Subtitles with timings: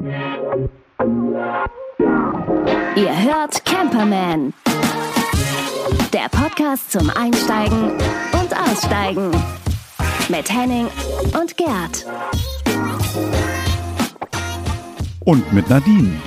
[0.00, 0.10] Ihr
[2.96, 4.54] hört Camperman.
[6.12, 7.90] Der Podcast zum Einsteigen
[8.32, 9.32] und Aussteigen.
[10.28, 10.86] Mit Henning
[11.40, 12.06] und Gerd.
[15.24, 16.20] Und mit Nadine.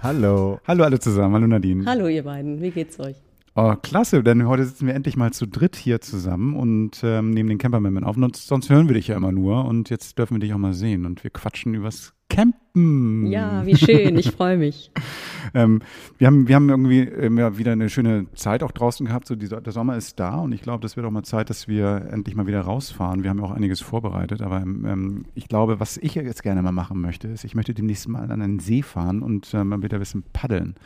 [0.00, 0.60] Hallo.
[0.68, 1.34] Hallo alle zusammen.
[1.34, 1.84] Hallo Nadine.
[1.84, 3.16] Hallo ihr beiden, wie geht's euch?
[3.56, 7.48] Oh, klasse, denn heute sitzen wir endlich mal zu dritt hier zusammen und ähm, nehmen
[7.48, 8.16] den Camperman auf.
[8.16, 10.72] Und sonst hören wir dich ja immer nur und jetzt dürfen wir dich auch mal
[10.72, 13.26] sehen und wir quatschen übers Campen.
[13.26, 14.90] Ja, wie schön, ich freue mich.
[15.54, 15.82] ähm,
[16.18, 19.26] wir, haben, wir haben irgendwie ähm, ja, wieder eine schöne Zeit auch draußen gehabt.
[19.26, 21.68] So die, der Sommer ist da und ich glaube, das wird auch mal Zeit, dass
[21.68, 23.22] wir endlich mal wieder rausfahren.
[23.22, 26.72] Wir haben ja auch einiges vorbereitet, aber ähm, ich glaube, was ich jetzt gerne mal
[26.72, 29.98] machen möchte, ist, ich möchte demnächst mal an einen See fahren und äh, mal wieder
[29.98, 30.76] ein bisschen paddeln.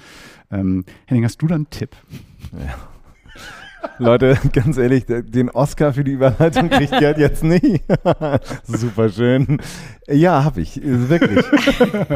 [0.50, 1.96] Ähm, Henning, hast du da einen Tipp?
[2.52, 2.74] Ja.
[3.98, 7.84] Leute, ganz ehrlich, den Oscar für die Überleitung kriegt Gerd jetzt nicht.
[8.64, 9.58] Super schön.
[10.08, 11.44] Ja, habe ich, wirklich.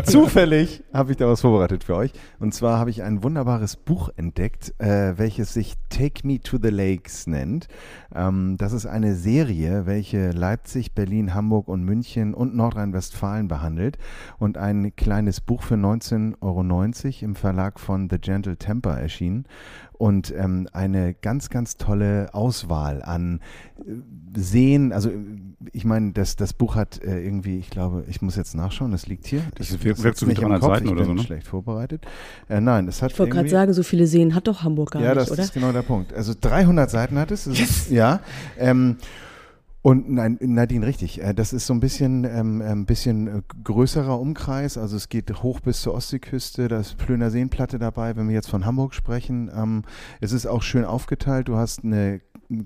[0.05, 2.13] Zufällig habe ich da was vorbereitet für euch.
[2.39, 6.69] Und zwar habe ich ein wunderbares Buch entdeckt, äh, welches sich Take Me to the
[6.69, 7.67] Lakes nennt.
[8.15, 13.99] Ähm, das ist eine Serie, welche Leipzig, Berlin, Hamburg und München und Nordrhein-Westfalen behandelt.
[14.39, 19.47] Und ein kleines Buch für 19,90 Euro im Verlag von The Gentle Temper erschienen
[20.01, 23.41] und ähm, eine ganz, ganz tolle Auswahl an
[23.79, 23.93] äh,
[24.35, 24.95] Seen.
[24.95, 25.11] Also
[25.75, 29.07] ich meine, das, das Buch hat äh, irgendwie, ich glaube, ich muss jetzt nachschauen, das
[29.09, 29.43] liegt hier.
[29.57, 31.23] Das, das wirkt, wirkt so nicht 300 Seiten ich oder bin so, ne?
[31.23, 32.07] schlecht vorbereitet.
[32.49, 35.03] Äh, nein, es hat Ich wollte gerade sagen, so viele Seen hat doch Hamburg gar
[35.03, 35.43] ja, nicht, das oder?
[35.43, 36.15] ist genau der Punkt.
[36.15, 37.45] Also 300 Seiten hat es.
[37.45, 37.91] Yes.
[37.91, 38.21] ja.
[38.59, 38.97] Ähm,
[39.83, 41.23] und nein, Nadine, richtig.
[41.23, 44.77] Äh, Das ist so ein bisschen, ähm, ein bisschen äh, größerer Umkreis.
[44.77, 46.69] Also es geht hoch bis zur Ostseeküste.
[46.69, 49.51] Da ist Plöner Seenplatte dabei, wenn wir jetzt von Hamburg sprechen.
[49.55, 49.83] Ähm,
[50.21, 51.49] Es ist auch schön aufgeteilt.
[51.49, 52.21] Du hast eine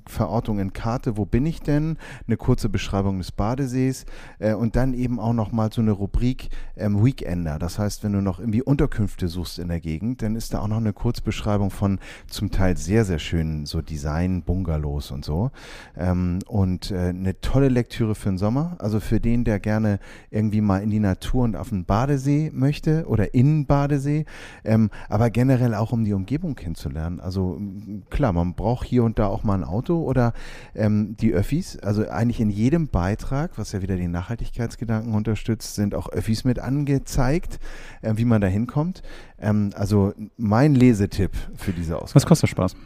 [0.07, 1.97] Verortung in Karte, wo bin ich denn?
[2.27, 4.07] Eine kurze Beschreibung des Badesees
[4.39, 7.59] äh, und dann eben auch nochmal so eine Rubrik ähm, Weekender.
[7.59, 10.69] Das heißt, wenn du noch irgendwie Unterkünfte suchst in der Gegend, dann ist da auch
[10.69, 15.51] noch eine Kurzbeschreibung von zum Teil sehr, sehr schönen so Design-Bungalows und so.
[15.97, 18.77] Ähm, und äh, eine tolle Lektüre für den Sommer.
[18.79, 19.98] Also für den, der gerne
[20.31, 24.25] irgendwie mal in die Natur und auf den Badesee möchte oder in Badesee,
[24.64, 27.20] ähm, aber generell auch um die Umgebung kennenzulernen.
[27.20, 27.61] Also
[28.11, 30.33] klar, man braucht hier und da auch mal ein Auto oder
[30.74, 31.79] ähm, die Öffis.
[31.80, 36.58] Also eigentlich in jedem Beitrag, was ja wieder den Nachhaltigkeitsgedanken unterstützt, sind auch Öffis mit
[36.58, 37.58] angezeigt,
[38.02, 39.02] äh, wie man da hinkommt.
[39.39, 42.14] Ähm, also mein Lesetipp für diese Ausgabe.
[42.14, 42.77] Was kostet Spaß?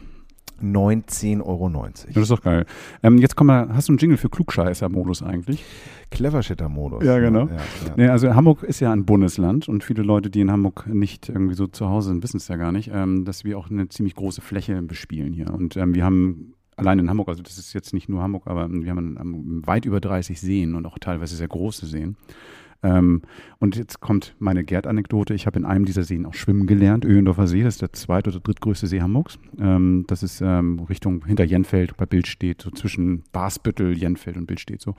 [0.61, 1.69] 19,90 Euro.
[1.69, 2.65] Das ist doch geil.
[3.03, 5.63] Ähm, jetzt kommen wir, hast du einen Jingle für Klugscheißer-Modus eigentlich?
[6.11, 7.03] Clever-Shitter-Modus.
[7.03, 7.47] Ja, genau.
[7.47, 7.61] Ja, ja.
[7.95, 11.55] Nee, also Hamburg ist ja ein Bundesland und viele Leute, die in Hamburg nicht irgendwie
[11.55, 14.15] so zu Hause sind, wissen es ja gar nicht, ähm, dass wir auch eine ziemlich
[14.15, 15.53] große Fläche bespielen hier.
[15.53, 18.69] Und ähm, wir haben allein in Hamburg, also das ist jetzt nicht nur Hamburg, aber
[18.69, 22.15] wir haben ähm, weit über 30 Seen und auch teilweise sehr große Seen.
[22.81, 23.21] Ähm,
[23.59, 25.33] und jetzt kommt meine Gerd-Anekdote.
[25.33, 27.03] Ich habe in einem dieser Seen auch schwimmen gelernt.
[27.03, 29.37] Öhendorfer See, das ist der zweit- oder drittgrößte See Hamburgs.
[29.59, 34.81] Ähm, das ist ähm, Richtung hinter Jenfeld bei Bildstedt, so zwischen Basbüttel, Jenfeld und Bildstedt
[34.81, 34.95] so.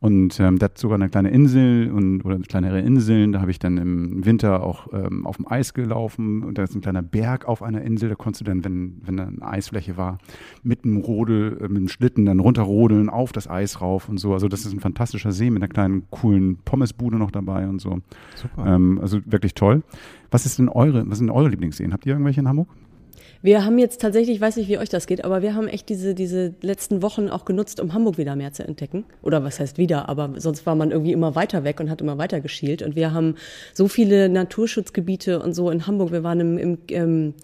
[0.00, 3.32] Und ähm, da hat sogar eine kleine Insel und oder kleinere Inseln.
[3.32, 6.42] Da habe ich dann im Winter auch ähm, auf dem Eis gelaufen.
[6.42, 8.10] Und da ist ein kleiner Berg auf einer Insel.
[8.10, 10.18] Da konntest du dann, wenn, wenn da eine Eisfläche war,
[10.62, 14.34] mit einem Rodel, äh, mit einem Schlitten dann runterrodeln auf das Eis rauf und so.
[14.34, 17.98] Also das ist ein fantastischer See mit einer kleinen coolen Pommesbude noch dabei und so.
[18.34, 18.66] Super.
[18.66, 19.82] Ähm, also wirklich toll.
[20.30, 21.92] Was ist denn eure, was sind eure Lieblingsseen?
[21.92, 22.68] Habt ihr irgendwelche in Hamburg?
[23.44, 25.90] Wir haben jetzt tatsächlich, ich weiß nicht, wie euch das geht, aber wir haben echt
[25.90, 29.04] diese, diese letzten Wochen auch genutzt, um Hamburg wieder mehr zu entdecken.
[29.20, 32.16] Oder was heißt wieder, aber sonst war man irgendwie immer weiter weg und hat immer
[32.16, 32.80] weiter geschielt.
[32.80, 33.34] Und wir haben
[33.74, 36.10] so viele Naturschutzgebiete und so in Hamburg.
[36.10, 37.34] Wir waren im, im ähm,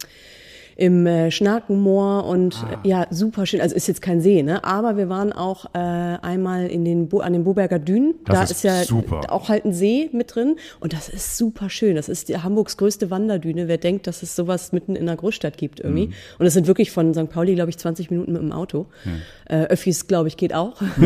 [0.75, 2.79] im äh, Schnakenmoor und Ah.
[2.83, 3.61] äh, ja, super schön.
[3.61, 4.63] Also ist jetzt kein See, ne?
[4.63, 8.15] Aber wir waren auch äh, einmal in den Bo an den Boberger Dünen.
[8.25, 9.21] Das da ist ist, ja super.
[9.29, 11.95] auch halt ein See mit drin und das ist super schön.
[11.95, 13.67] Das ist die Hamburgs größte Wanderdüne.
[13.67, 16.07] Wer denkt, dass es sowas mitten in einer Großstadt gibt irgendwie?
[16.07, 16.13] Mhm.
[16.39, 17.29] Und es sind wirklich von St.
[17.29, 18.87] Pauli, glaube ich, 20 Minuten mit dem Auto.
[19.45, 20.81] Äh, Öffis, glaube ich, geht auch.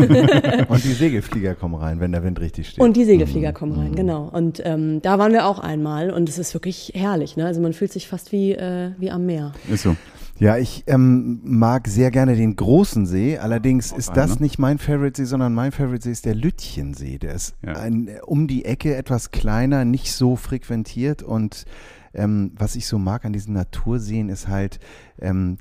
[0.68, 2.80] Und die Segelflieger kommen rein, wenn der Wind richtig steht.
[2.80, 4.28] Und die Segelflieger kommen rein, genau.
[4.32, 7.36] Und ähm, da waren wir auch einmal und es ist wirklich herrlich.
[7.36, 7.46] Ne?
[7.46, 9.52] Also man fühlt sich fast wie, äh, wie am Meer.
[9.68, 9.96] Ist so.
[10.38, 13.38] Ja, ich ähm, mag sehr gerne den großen See.
[13.38, 14.42] Allerdings ist das ne?
[14.42, 17.18] nicht mein Favorite See, sondern mein Favorite See ist der Lütchensee.
[17.18, 17.72] Der ist Ja.
[17.74, 21.64] ein, um die Ecke etwas kleiner, nicht so frequentiert und
[22.16, 24.80] ähm, was ich so mag an diesen Naturseen, ist halt,
[25.20, 25.58] ähm,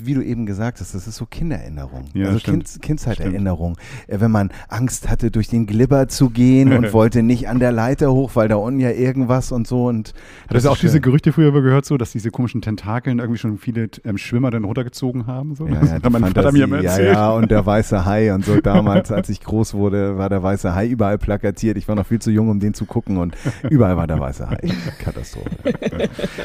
[0.00, 2.06] wie du eben gesagt hast, das ist so Kindererinnerung.
[2.14, 3.76] Ja, also kind, Kindheitserinnerung.
[4.06, 7.72] Äh, wenn man Angst hatte, durch den Glibber zu gehen und wollte nicht an der
[7.72, 9.86] Leiter hoch, weil da unten ja irgendwas und so.
[9.86, 10.14] Und
[10.48, 11.00] Hattest du auch ist diese.
[11.00, 14.64] Gerüchte früher über gehört, so, dass diese komischen Tentakeln irgendwie schon viele ähm, Schwimmer dann
[14.64, 15.54] runtergezogen haben?
[15.54, 15.66] So?
[15.66, 18.60] Ja, Das ja, hat mein Vater mir ja, ja, und der weiße Hai und so.
[18.60, 21.76] Damals, als ich groß wurde, war der weiße Hai überall plakatiert.
[21.76, 23.36] Ich war noch viel zu jung, um den zu gucken und
[23.68, 24.60] überall war der weiße Hai.
[24.98, 25.50] Katastrophe.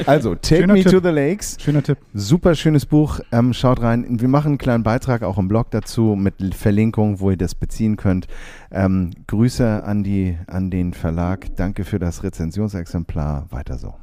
[0.06, 0.92] Also, Take Schöner Me Tipp.
[0.92, 1.56] to the Lakes.
[1.60, 1.98] Schöner Tipp.
[2.14, 3.20] Super schönes Buch.
[3.32, 4.20] Ähm, schaut rein.
[4.20, 7.96] Wir machen einen kleinen Beitrag auch im Blog dazu mit Verlinkung, wo ihr das beziehen
[7.96, 8.26] könnt.
[8.70, 11.54] Ähm, Grüße an, die, an den Verlag.
[11.56, 13.46] Danke für das Rezensionsexemplar.
[13.50, 13.94] Weiter so.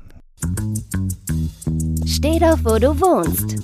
[2.06, 3.56] Steh doch, wo du wohnst.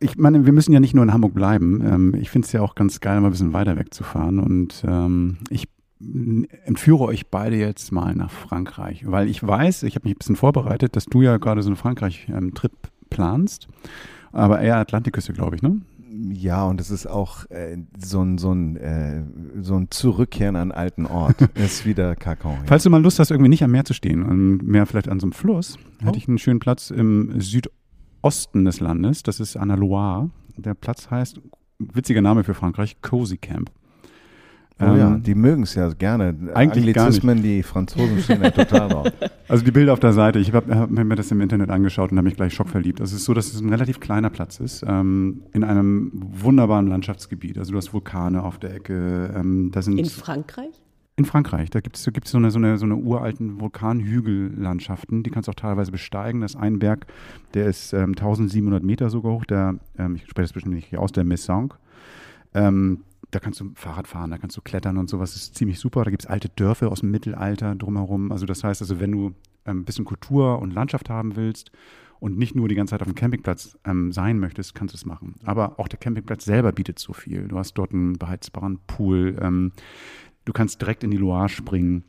[0.00, 1.82] Ich meine, wir müssen ja nicht nur in Hamburg bleiben.
[1.84, 4.38] Ähm, ich finde es ja auch ganz geil, mal ein bisschen weiter wegzufahren.
[4.38, 5.68] Und ähm, ich
[6.64, 10.36] entführe euch beide jetzt mal nach Frankreich, weil ich weiß, ich habe mich ein bisschen
[10.36, 12.72] vorbereitet, dass du ja gerade so einen Frankreich-Trip
[13.10, 13.68] planst,
[14.32, 15.80] aber eher Atlantikküste, glaube ich, ne?
[16.32, 19.22] Ja, und es ist auch äh, so ein, so ein, äh,
[19.60, 21.36] so ein Zurückkehren an einen alten Ort.
[21.54, 22.52] ist wieder Kakao.
[22.52, 22.58] Ja.
[22.66, 25.20] Falls du mal Lust hast, irgendwie nicht am Meer zu stehen und mehr vielleicht an
[25.20, 26.06] so einem Fluss, Oh.
[26.06, 29.22] hätte ich einen schönen Platz im Südosten des Landes.
[29.22, 30.30] Das ist an der Loire.
[30.56, 31.40] Der Platz heißt,
[31.78, 33.70] witziger Name für Frankreich, Cozy Camp.
[34.80, 36.34] Oh ja, Ähm, die mögen es ja gerne.
[36.54, 37.24] eigentlich gar nicht.
[37.24, 39.06] Anglizismen, die Franzosen stehen da total drauf.
[39.48, 42.18] Also die Bilder auf der Seite, ich habe hab mir das im Internet angeschaut und
[42.18, 43.00] habe mich gleich schockverliebt.
[43.00, 46.86] Also es ist so, dass es ein relativ kleiner Platz ist, ähm, in einem wunderbaren
[46.86, 47.58] Landschaftsgebiet.
[47.58, 49.34] Also du hast Vulkane auf der Ecke.
[49.36, 50.80] Ähm, da sind In Frankreich?
[51.16, 55.30] in Frankreich, da gibt es gibt's so, eine, so, eine, so eine uralten Vulkanhügellandschaften, die
[55.30, 56.40] kannst du auch teilweise besteigen.
[56.42, 57.06] Das ist ein Berg,
[57.54, 61.10] der ist ähm, 1700 Meter sogar hoch, der, ähm, ich spreche das bestimmt nicht aus,
[61.10, 61.70] der Messange.
[62.54, 65.78] Ähm, da kannst du Fahrrad fahren, da kannst du klettern und sowas, das ist ziemlich
[65.78, 66.04] super.
[66.04, 68.32] Da gibt es alte Dörfer aus dem Mittelalter drumherum.
[68.32, 69.34] Also das heißt, also wenn du
[69.66, 71.70] ähm, ein bisschen Kultur und Landschaft haben willst
[72.20, 75.04] und nicht nur die ganze Zeit auf dem Campingplatz ähm, sein möchtest, kannst du es
[75.04, 75.34] machen.
[75.44, 77.48] Aber auch der Campingplatz selber bietet so viel.
[77.48, 79.72] Du hast dort einen beheizbaren Pool, ähm,
[80.44, 82.04] du kannst direkt in die Loire springen.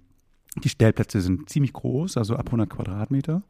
[0.63, 3.44] Die Stellplätze sind ziemlich groß, also ab 100 Quadratmeter.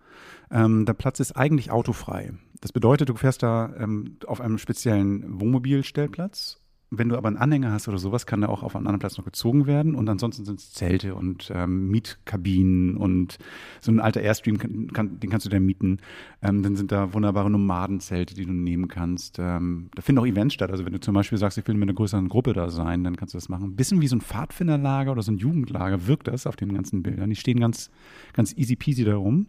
[0.51, 2.33] Ähm, der Platz ist eigentlich autofrei.
[2.61, 6.59] Das bedeutet, du fährst da ähm, auf einem speziellen Wohnmobilstellplatz.
[6.91, 9.17] Wenn du aber einen Anhänger hast oder sowas, kann der auch auf einen anderen Platz
[9.17, 9.93] noch gezogen werden.
[9.93, 13.37] Und ansonsten sind es Zelte und ähm, Mietkabinen und
[13.79, 15.99] so ein alter Airstream, kann, kann, den kannst du da mieten.
[16.41, 19.37] Ähm, dann sind da wunderbare Nomadenzelte, die du nehmen kannst.
[19.37, 20.71] Ähm, da finden auch Events statt.
[20.71, 23.15] Also wenn du zum Beispiel sagst, ich will mit einer größeren Gruppe da sein, dann
[23.17, 23.65] kannst du das machen.
[23.65, 27.03] Ein bisschen wie so ein Pfadfinderlager oder so ein Jugendlager wirkt das auf den ganzen
[27.03, 27.29] Bildern.
[27.29, 27.91] Die stehen ganz,
[28.33, 29.45] ganz easy peasy da rum.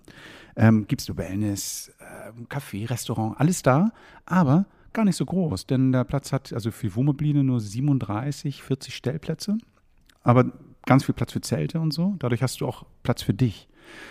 [0.56, 3.92] Ähm, gibst du Wellness, äh, Café, Restaurant, alles da,
[4.26, 8.94] aber gar nicht so groß, denn der Platz hat also für Wohnmobile nur 37, 40
[8.94, 9.58] Stellplätze,
[10.22, 10.52] aber
[10.86, 12.14] ganz viel Platz für Zelte und so.
[12.18, 13.68] Dadurch hast du auch Platz für dich.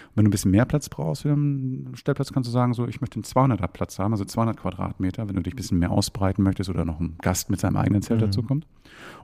[0.10, 2.88] Und wenn du ein bisschen mehr Platz brauchst für einen Stellplatz, kannst du sagen, so,
[2.88, 5.92] ich möchte einen 200er Platz haben, also 200 Quadratmeter, wenn du dich ein bisschen mehr
[5.92, 8.66] ausbreiten möchtest oder noch ein Gast mit seinem eigenen Zelt dazu kommt.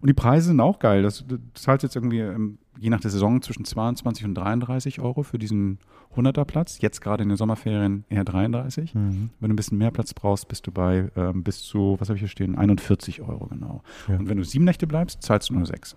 [0.01, 1.03] Und die Preise sind auch geil.
[1.03, 5.23] Das, du zahlst jetzt irgendwie ähm, je nach der Saison zwischen 22 und 33 Euro
[5.23, 5.79] für diesen
[6.15, 6.79] 100er Platz.
[6.81, 8.93] Jetzt gerade in den Sommerferien eher 33.
[9.39, 12.17] Wenn du ein bisschen mehr Platz brauchst, bist du bei ähm, bis zu, was habe
[12.17, 13.81] ich hier stehen, 41 Euro genau.
[14.07, 14.17] Ja.
[14.17, 15.95] Und wenn du sieben Nächte bleibst, zahlst du nur sechs.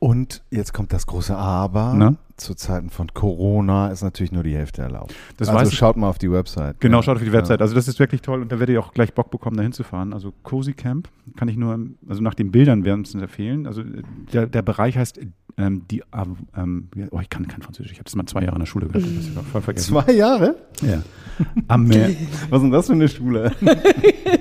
[0.00, 1.92] Und jetzt kommt das große Aber.
[1.94, 2.14] Na?
[2.38, 5.14] Zu Zeiten von Corona ist natürlich nur die Hälfte erlaubt.
[5.36, 5.76] Das also ich.
[5.76, 6.80] schaut mal auf die Website.
[6.80, 7.02] Genau, Ja.
[7.02, 7.60] schaut auf die Website.
[7.60, 10.14] Also das ist wirklich toll und da werdet ihr auch gleich Bock bekommen, da hinzufahren.
[10.14, 13.66] Also Cozy Camp kann ich nur, also nach den Bildern wärmstens empfehlen.
[13.66, 14.02] Also äh,
[14.32, 15.20] der, der Bereich heißt
[15.58, 16.02] ähm, die,
[16.56, 18.66] ähm, wie- oh, ich kann kein Französisch, ich habe das mal zwei Jahre in der
[18.66, 19.92] Schule gehört, das ist voll vergessen.
[19.92, 20.54] Zwei Jahre?
[20.80, 21.02] Ja.
[21.68, 22.08] Am Meer.
[22.48, 23.52] Was ist denn das für eine Schule?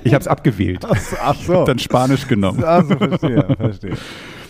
[0.05, 0.85] Ich habe es abgewählt.
[1.21, 1.65] Ach so.
[1.65, 2.63] Dann Spanisch genommen.
[2.63, 3.97] Also verstehe, verstehe.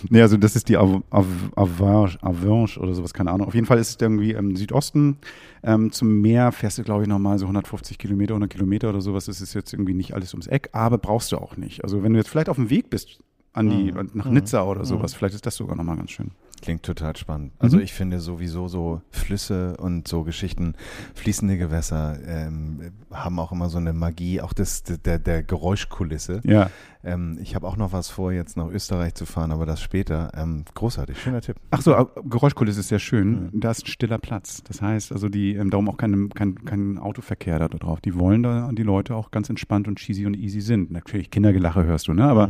[0.10, 1.26] Nee, also das ist die Av Av
[1.56, 3.48] Avange, Avange oder sowas, keine Ahnung.
[3.48, 5.18] Auf jeden Fall ist es irgendwie im Südosten.
[5.64, 9.26] Ähm, zum Meer fährst du, glaube ich, nochmal so 150 Kilometer, 100 Kilometer oder sowas.
[9.26, 11.84] Das ist jetzt irgendwie nicht alles ums Eck, aber brauchst du auch nicht.
[11.84, 13.20] Also wenn du jetzt vielleicht auf dem Weg bist
[13.52, 16.32] an die, nach Nizza oder sowas, vielleicht ist das sogar nochmal ganz schön.
[16.62, 17.54] Klingt total spannend.
[17.58, 17.84] Also Mhm.
[17.84, 20.76] ich finde sowieso so Flüsse und so Geschichten,
[21.16, 26.42] fließende Gewässer ähm, haben auch immer so eine Magie, auch das, der, der Geräuschkulisse.
[26.44, 26.70] Ja.
[27.02, 30.32] Ähm, ich habe auch noch was vor, jetzt nach Österreich zu fahren, aber das später.
[30.36, 31.56] Ähm, großartig, schöner Tipp.
[31.72, 33.50] Ach so, aber Geräuschkulisse ist sehr schön.
[33.54, 34.62] Da ist ein stiller Platz.
[34.66, 38.02] Das heißt, also die, ähm, darum auch kein, kein, kein Autoverkehr da drauf.
[38.02, 40.92] Die wollen da die Leute auch ganz entspannt und cheesy und easy sind.
[40.92, 42.26] Natürlich Kindergelache hörst du, ne?
[42.26, 42.50] Aber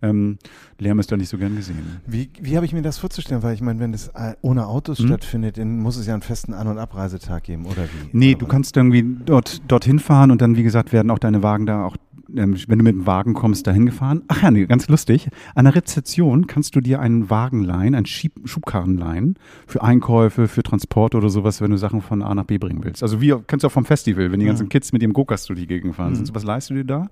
[0.00, 0.38] ähm,
[0.78, 2.00] Lärm ist da nicht so gern gesehen.
[2.06, 3.42] Wie, wie habe ich mir das vorzustellen?
[3.42, 5.08] Weil ich meine, wenn das äh, ohne Autos Mhm.
[5.08, 8.08] stattfindet, dann muss es ja einen festen An- und Abreisetag geben, oder wie?
[8.12, 11.42] Nee, Oder du kannst irgendwie dort dorthin fahren und dann, wie gesagt, werden auch deine
[11.42, 11.96] Wagen da auch
[12.36, 14.22] ähm, wenn du mit dem Wagen kommst, dahin gefahren.
[14.28, 15.28] Ach ja, nee, ganz lustig.
[15.54, 20.48] An der Rezeption kannst du dir einen Wagen leihen, einen Schieb Schubkarren leihen für Einkäufe,
[20.48, 23.02] für Transport oder sowas, wenn du Sachen von A nach B bringen willst.
[23.02, 25.58] Also wie kannst du auch vom Festival, wenn die ganzen Kids mit ihrem Go-Kart durch
[25.58, 27.08] die Gegend fahren sind, was leistest du dir da?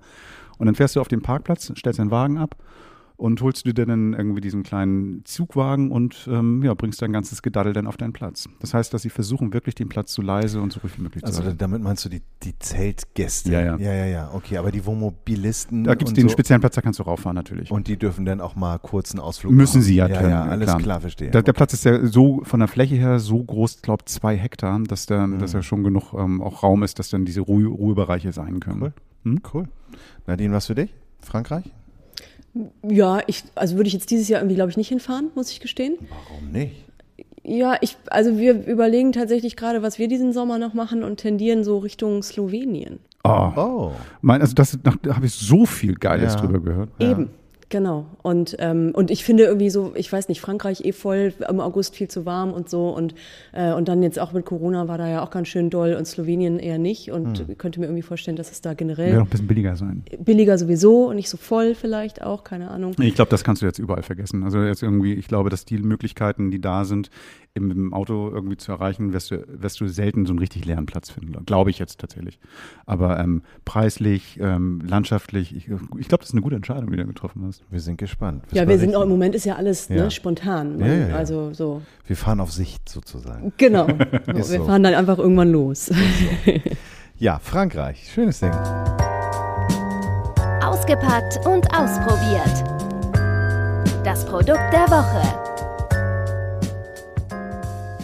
[0.57, 2.55] Und dann fährst du auf den Parkplatz, stellst deinen Wagen ab
[3.19, 7.41] und holst du dir dann irgendwie diesen kleinen Zugwagen und ähm, ja, bringst dein ganzes
[7.41, 8.47] Gedaddel dann auf deinen Platz.
[8.61, 11.23] Das heißt, dass sie versuchen, wirklich den Platz so leise und so ruhig wie möglich
[11.25, 11.57] Also zu halten.
[11.57, 13.51] damit meinst du die, die Zeltgäste?
[13.51, 13.77] Ja, ja.
[13.77, 14.31] Ja, ja, ja.
[14.33, 15.83] Okay, aber die Wohnmobilisten.
[15.83, 17.71] Da gibt es den so, speziellen Platz, da kannst du rauffahren natürlich.
[17.71, 19.83] Und die dürfen dann auch mal kurz einen Ausflug Müssen machen.
[19.85, 20.79] sie ja Ja, können, ja, alles klar.
[20.79, 21.31] klar, verstehe.
[21.31, 24.79] Der, der Platz ist ja so von der Fläche her so groß, glaube zwei Hektar,
[24.87, 28.31] dass der, dass ja schon genug ähm, auch Raum ist, dass dann diese Ruhe, Ruhebereiche
[28.31, 28.81] sein können.
[28.81, 28.93] Cool.
[29.23, 29.41] Hm?
[29.53, 29.63] Cool.
[30.25, 30.93] Nadine, was für dich?
[31.21, 31.65] Frankreich?
[32.83, 35.59] Ja, ich, also würde ich jetzt dieses Jahr irgendwie, glaube ich, nicht hinfahren, muss ich
[35.59, 35.97] gestehen.
[36.09, 36.85] Warum nicht?
[37.43, 41.63] Ja, ich, also wir überlegen tatsächlich gerade, was wir diesen Sommer noch machen und tendieren
[41.63, 42.99] so Richtung Slowenien.
[43.23, 43.91] Oh, Oh.
[44.21, 46.41] mein, also das da habe ich so viel Geiles Ja.
[46.41, 46.89] drüber gehört.
[46.99, 47.29] Eben,
[47.69, 48.05] genau.
[48.21, 51.95] Und, ähm, und ich finde irgendwie so, ich weiß nicht, Frankreich eh voll, im August
[51.95, 52.89] viel zu warm und so.
[52.89, 53.15] Und,
[53.53, 56.05] äh, und dann jetzt auch mit Corona war da ja auch ganz schön doll und
[56.05, 57.11] Slowenien eher nicht.
[57.11, 57.57] Und Hm.
[57.57, 60.03] könnte mir irgendwie vorstellen, dass es da generell noch ein bisschen billiger sein.
[60.19, 62.93] billiger sowieso und nicht so voll vielleicht auch, keine Ahnung.
[62.99, 64.43] Ich glaube, das kannst du jetzt überall vergessen.
[64.43, 67.09] Also jetzt irgendwie, ich glaube, dass die Möglichkeiten, die da sind,
[67.55, 70.85] im, im Auto irgendwie zu erreichen, wirst du, wirst du selten so einen richtig leeren
[70.85, 71.45] Platz finden.
[71.45, 72.39] Glaube ich jetzt tatsächlich.
[72.85, 77.05] Aber ähm, preislich, ähm, landschaftlich, ich, ich glaube, das ist eine gute Entscheidung, die du
[77.05, 77.58] getroffen hast.
[77.69, 78.45] Wir sind gespannt.
[78.51, 79.09] Ja, wir sind auch, im.
[79.09, 80.03] Moment ist ja alles Ja.
[80.03, 80.79] Ne, spontan.
[80.79, 81.15] Ja, ja, ja.
[81.15, 81.81] Also so.
[82.07, 83.53] Wir fahren auf Sicht sozusagen.
[83.57, 83.85] Genau.
[84.27, 84.65] Ist wir so.
[84.65, 85.91] fahren dann einfach irgendwann los.
[87.17, 88.09] Ja, Frankreich.
[88.13, 88.51] Schönes Ding.
[90.63, 92.63] Ausgepackt und ausprobiert.
[94.05, 95.21] Das Produkt der Woche.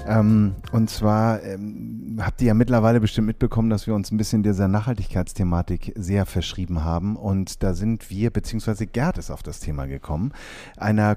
[0.07, 4.43] Ähm, und zwar ähm, habt ihr ja mittlerweile bestimmt mitbekommen, dass wir uns ein bisschen
[4.43, 7.15] dieser Nachhaltigkeitsthematik sehr verschrieben haben.
[7.15, 10.31] Und da sind wir, beziehungsweise Gerd ist auf das Thema gekommen,
[10.77, 11.15] einer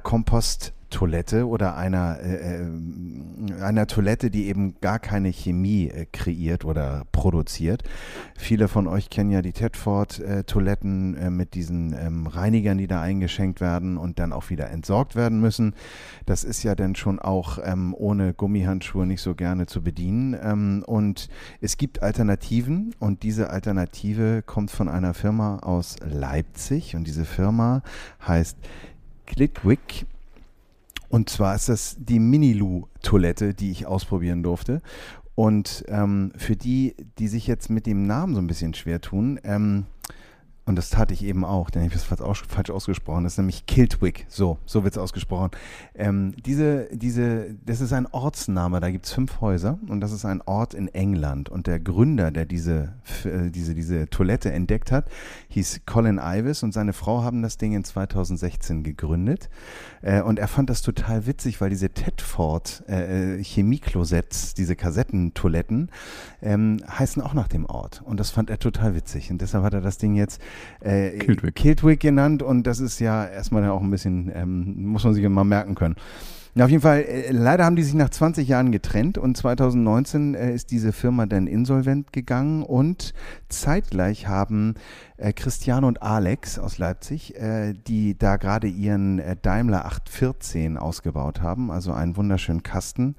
[0.89, 7.05] Komposttoilette oder einer, äh, äh, einer Toilette, die eben gar keine Chemie äh, kreiert oder
[7.13, 7.83] produziert.
[8.37, 13.61] Viele von euch kennen ja die Tedford-Toiletten äh, mit diesen ähm, Reinigern, die da eingeschenkt
[13.61, 15.75] werden und dann auch wieder entsorgt werden müssen.
[16.27, 20.37] Das ist ja dann schon auch ähm, ohne Gummihandschuhe nicht so gerne zu bedienen.
[20.43, 21.29] Ähm, und
[21.61, 27.83] es gibt Alternativen und diese Alternative kommt von einer Firma aus Leipzig und diese Firma
[28.27, 28.57] heißt
[29.27, 30.07] Glitwick.
[31.09, 34.83] Und zwar ist das die Minilu-Toilette, die ich ausprobieren durfte.
[35.35, 39.39] Und ähm, für die, die sich jetzt mit dem Namen so ein bisschen schwer tun,
[39.45, 39.87] ähm,
[40.69, 43.25] und das tate ich eben auch, denn ich habe es aus, falsch ausgesprochen.
[43.25, 44.27] Das ist nämlich Kiltwick.
[44.29, 45.51] So, so wird es ausgesprochen.
[45.95, 50.27] Ähm, diese, diese, das ist ein Ortsname, da gibt es fünf Häuser und das ist
[50.27, 51.49] ein Ort in England.
[51.49, 52.93] Und der Gründer, der diese,
[53.25, 55.07] äh, diese, diese Toilette entdeckt hat,
[55.49, 59.49] hieß Colin Ives und seine Frau haben das Ding in 2016 gegründet.
[60.03, 65.91] Äh, und er fand das total witzig, weil diese Tedford äh, äh, Chemieklosetts, diese Kassettentoiletten,
[66.43, 68.03] ähm, heißen auch nach dem Ort.
[68.05, 69.31] Und das fand er total witzig.
[69.31, 70.43] Und deshalb hat er das Ding jetzt
[70.81, 71.55] äh, Kiltwick.
[71.55, 72.43] Kiltwick genannt.
[72.43, 75.97] Und das ist ja erstmal auch ein bisschen, ähm, muss man sich mal merken können.
[76.59, 80.35] Ja, auf jeden Fall, äh, leider haben die sich nach 20 Jahren getrennt und 2019
[80.35, 83.15] äh, ist diese Firma dann insolvent gegangen und
[83.49, 84.75] zeitgleich haben
[85.19, 91.43] äh, Christiane und Alex aus Leipzig, äh, die da gerade ihren äh, Daimler 814 ausgebaut
[91.43, 93.15] haben, also einen wunderschönen Kasten,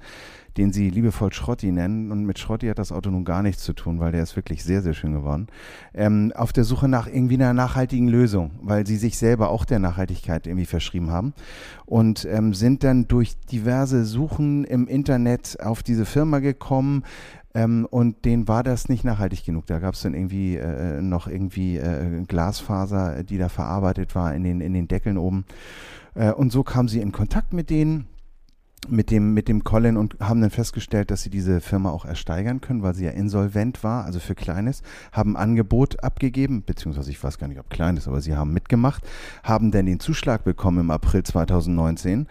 [0.60, 2.12] den sie liebevoll Schrotti nennen.
[2.12, 4.62] Und mit Schrotti hat das Auto nun gar nichts zu tun, weil der ist wirklich
[4.62, 5.46] sehr, sehr schön geworden.
[5.94, 9.78] Ähm, auf der Suche nach irgendwie einer nachhaltigen Lösung, weil sie sich selber auch der
[9.78, 11.32] Nachhaltigkeit irgendwie verschrieben haben
[11.86, 17.04] und ähm, sind dann durch diverse Suchen im Internet auf diese Firma gekommen.
[17.54, 19.64] Ähm, und denen war das nicht nachhaltig genug.
[19.64, 24.44] Da gab es dann irgendwie äh, noch irgendwie äh, Glasfaser, die da verarbeitet war in
[24.44, 25.46] den, in den Deckeln oben.
[26.14, 28.09] Äh, und so kamen sie in Kontakt mit denen
[28.88, 32.60] mit dem, mit dem Colin und haben dann festgestellt, dass sie diese Firma auch ersteigern
[32.60, 34.82] können, weil sie ja insolvent war, also für Kleines,
[35.12, 39.06] haben Angebot abgegeben, beziehungsweise ich weiß gar nicht, ob Kleines, aber sie haben mitgemacht,
[39.42, 42.26] haben dann den Zuschlag bekommen im April 2019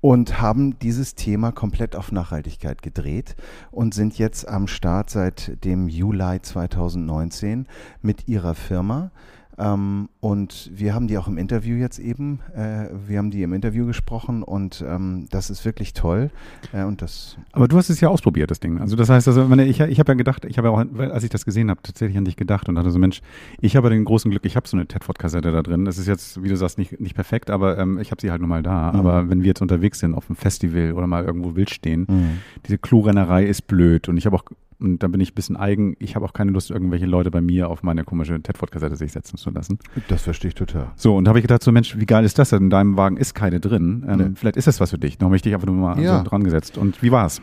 [0.00, 3.36] und haben dieses Thema komplett auf Nachhaltigkeit gedreht
[3.70, 7.66] und sind jetzt am Start seit dem Juli 2019
[8.02, 9.12] mit ihrer Firma.
[9.58, 13.52] Ähm, und wir haben die auch im Interview jetzt eben, äh, wir haben die im
[13.52, 16.30] Interview gesprochen und ähm, das ist wirklich toll.
[16.72, 18.78] Äh, und das, Aber du hast es ja ausprobiert, das Ding.
[18.80, 21.24] Also das heißt, also meine, ich, ich habe ja gedacht, ich habe ja auch, als
[21.24, 23.20] ich das gesehen habe, tatsächlich an dich gedacht und dachte so, Mensch,
[23.60, 25.84] ich habe den großen Glück, ich habe so eine Tedford-Kassette da drin.
[25.84, 28.40] Das ist jetzt, wie du sagst, nicht, nicht perfekt, aber ähm, ich habe sie halt
[28.40, 28.92] nun mal da.
[28.92, 28.98] Mhm.
[28.98, 32.38] Aber wenn wir jetzt unterwegs sind auf einem Festival oder mal irgendwo wild stehen, Mhm.
[32.66, 34.08] diese Klorennerei ist blöd.
[34.08, 34.44] Und ich habe auch
[34.80, 35.94] Und da bin ich ein bisschen eigen.
[35.98, 39.36] Ich habe auch keine Lust, irgendwelche Leute bei mir auf meine komische Tedford-Kassette sich setzen
[39.36, 39.78] zu lassen.
[40.08, 40.90] Das verstehe ich total.
[40.96, 42.64] So, und da habe ich gedacht, so Mensch, wie geil ist das denn?
[42.64, 44.04] In deinem Wagen ist keine drin.
[44.08, 44.30] Ähm, Nee.
[44.34, 45.18] Vielleicht ist das was für dich.
[45.18, 46.18] Darum habe ich dich einfach nur mal Ja.
[46.18, 46.78] so dran gesetzt.
[46.78, 47.40] Und wie war's?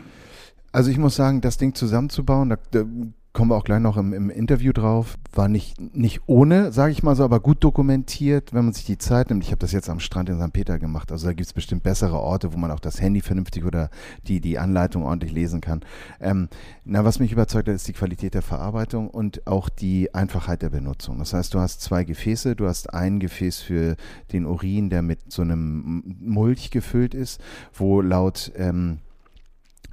[0.72, 2.84] Also ich muss sagen, das Ding zusammenzubauen, da, da
[3.32, 7.04] kommen wir auch gleich noch im, im Interview drauf, war nicht, nicht ohne, sage ich
[7.04, 9.44] mal so, aber gut dokumentiert, wenn man sich die Zeit nimmt.
[9.44, 10.52] Ich habe das jetzt am Strand in St.
[10.52, 11.12] Peter gemacht.
[11.12, 13.90] Also da gibt es bestimmt bessere Orte, wo man auch das Handy vernünftig oder
[14.26, 15.82] die, die Anleitung ordentlich lesen kann.
[16.20, 16.48] Ähm,
[16.84, 20.70] na, was mich überzeugt hat, ist die Qualität der Verarbeitung und auch die Einfachheit der
[20.70, 21.18] Benutzung.
[21.20, 23.94] Das heißt, du hast zwei Gefäße, du hast ein Gefäß für
[24.32, 27.40] den Urin, der mit so einem Mulch gefüllt ist,
[27.72, 28.98] wo laut ähm,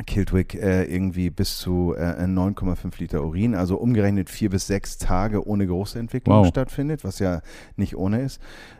[0.06, 5.48] Kiltwick äh, irgendwie bis zu äh, 9,5 Liter Urin, also umgerechnet vier bis sechs Tage
[5.48, 6.48] ohne Geruchsentwicklung Wow.
[6.48, 7.42] stattfindet, was ja
[7.77, 8.39] nicht ohne ist.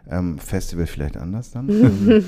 [0.10, 1.68] Ähm, Festival vielleicht anders dann.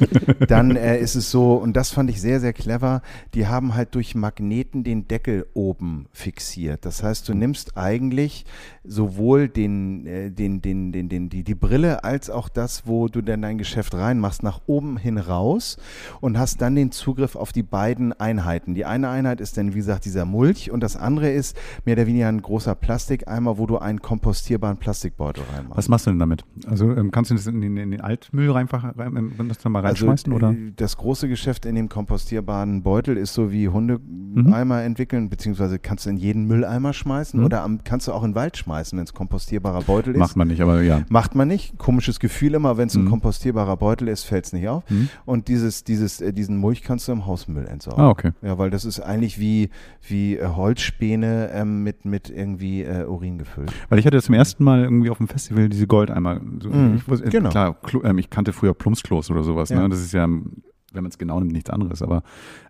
[0.48, 3.02] dann äh, ist es so, und das fand ich sehr, sehr clever,
[3.34, 6.84] die haben halt durch Magneten den Deckel oben fixiert.
[6.86, 8.46] Das heißt, du nimmst eigentlich
[8.84, 13.22] sowohl den, äh, den, den, den, den, die, die Brille als auch das, wo du
[13.22, 15.78] dann dein Geschäft reinmachst, nach oben hin raus
[16.20, 18.76] und hast dann den Zugriff auf die beiden Einheiten.
[18.80, 22.08] Die eine Einheit ist dann, wie gesagt, dieser Mulch und das andere ist mehr oder
[22.08, 25.78] weniger ein großer Plastikeimer, wo du einen kompostierbaren Plastikbeutel reinmachst.
[25.78, 26.46] Was machst du denn damit?
[26.66, 29.74] Also ähm, kannst du das in den, in den Altmüll reinfach, rein, ähm, das dann
[29.74, 30.32] mal reinschmeißen?
[30.32, 30.52] oder?
[30.52, 36.06] äh, Das große Geschäft in dem kompostierbaren Beutel ist so wie Hundeeimer entwickeln, beziehungsweise kannst
[36.06, 37.46] du in jeden Mülleimer schmeißen Mhm.
[37.46, 40.20] oder am, kannst du auch in den Wald schmeißen, wenn es kompostierbarer Beutel ist.
[40.20, 41.02] Macht man nicht, aber ja.
[41.10, 41.78] Macht man nicht.
[41.78, 43.10] Komisches Gefühl immer, wenn es ein Mhm.
[43.10, 44.90] kompostierbarer Beutel ist, fällt es nicht auf.
[44.90, 45.10] Mhm.
[45.26, 48.02] Und dieses, dieses, äh, diesen Mulch kannst du im Hausmüll entsorgen.
[48.02, 48.32] Ah, okay.
[48.42, 49.70] Ja, weil das ist eigentlich wie,
[50.08, 53.72] wie äh, Holzspäne ähm, mit, mit irgendwie äh, Urin gefüllt.
[53.90, 56.40] Weil ich hatte zum ersten Mal irgendwie auf dem Festival diese Goldeimer.
[56.62, 57.50] So, Mhm, ich, wusste, äh, genau.
[57.50, 59.70] Klar, ähm, ich kannte früher Plumpsklos oder sowas.
[59.70, 59.82] Ja.
[59.82, 59.90] Ne?
[59.90, 60.54] Das ist ja, wenn
[60.94, 62.02] man es genau nimmt, nichts anderes.
[62.02, 62.24] Aber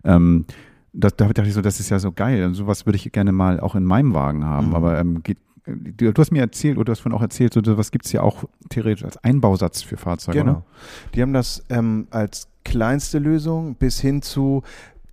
[0.04, 0.44] ähm,
[0.92, 2.44] das, da dachte ich so, das ist ja so geil.
[2.44, 4.68] Und sowas würde ich gerne mal auch in meinem Wagen haben.
[4.68, 4.74] Mhm.
[4.74, 7.90] Aber ähm, geht, du, hast mir erzählt, oder du hast vorhin auch erzählt, so, was
[7.90, 10.50] gibt es ja auch theoretisch als Einbausatz für Fahrzeuge, Genau.
[10.52, 10.64] oder?
[11.14, 14.62] Die haben das ähm, als kleinste Lösung bis hin zu,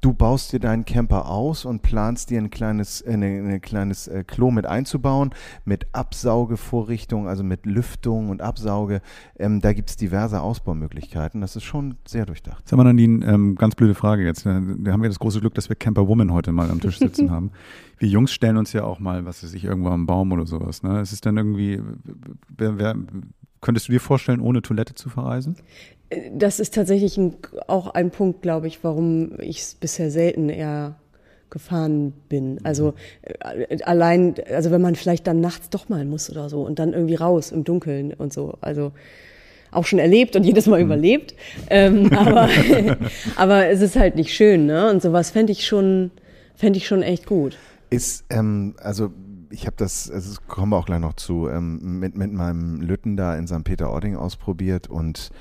[0.02, 4.24] du baust dir deinen Camper aus und planst dir ein kleines, äh, eine kleines äh,
[4.26, 5.32] Klo mit einzubauen,
[5.66, 9.02] mit Absaugevorrichtung, also mit Lüftung und Absauge.
[9.38, 11.42] Ähm, da gibt es diverse Ausbaumöglichkeiten.
[11.42, 12.68] Das ist schon sehr durchdacht.
[12.68, 14.46] Sag mal, Nadine, ähm, ganz blöde Frage jetzt.
[14.46, 17.32] Da haben wir das große Glück, dass wir Camper Woman heute mal am Tisch sitzen
[17.32, 17.52] haben.
[17.98, 20.84] Wir Jungs stellen uns ja auch mal, was weiß ich, irgendwo am Baum oder sowas.
[20.84, 21.00] Ne?
[21.00, 21.82] Es ist dann irgendwie,
[22.56, 22.96] wer, wer,
[23.62, 25.56] könntest du dir vorstellen, ohne Toilette zu verreisen?
[26.32, 27.36] Das ist tatsächlich ein,
[27.68, 30.96] auch ein Punkt, glaube ich, warum ich es bisher selten eher
[31.50, 32.60] gefahren bin.
[32.64, 36.80] Also äh, allein, also wenn man vielleicht dann nachts doch mal muss oder so und
[36.80, 38.58] dann irgendwie raus im Dunkeln und so.
[38.62, 38.92] Also
[39.72, 41.36] auch schon erlebt und jedes Mal überlebt.
[41.70, 42.50] Ähm, aber,
[43.36, 44.90] aber es ist halt nicht schön, ne?
[44.90, 46.12] Und sowas fände ich schon,
[46.56, 47.58] fände ich schon echt gut.
[47.90, 49.12] Ist, ähm, also
[49.50, 52.82] ich habe das, also das kommen wir auch gleich noch zu, ähm, mit, mit meinem
[52.82, 53.64] Lütten da in St.
[53.64, 55.32] Peter-Ording ausprobiert und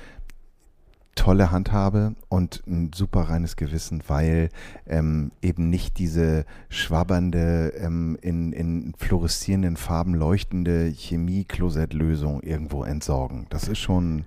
[1.17, 4.49] tolle Handhabe und ein super reines Gewissen, weil
[4.85, 13.47] ähm, eben nicht diese schwabbernde, ähm, in, in fluoreszierenden Farben leuchtende Chemie-Klosett-Lösung irgendwo entsorgen.
[13.49, 14.23] Das ist schon,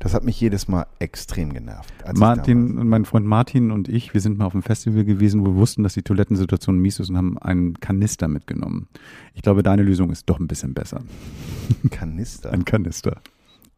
[0.00, 1.92] das hat mich jedes Mal extrem genervt.
[2.14, 5.46] Martin und mein Freund Martin und ich, wir sind mal auf einem Festival gewesen, wo
[5.46, 8.88] wir wussten, dass die Toilettensituation mies ist und haben einen Kanister mitgenommen.
[9.34, 11.02] Ich glaube, deine Lösung ist doch ein bisschen besser.
[11.90, 12.50] Kanister.
[12.50, 13.20] Ein Kanister.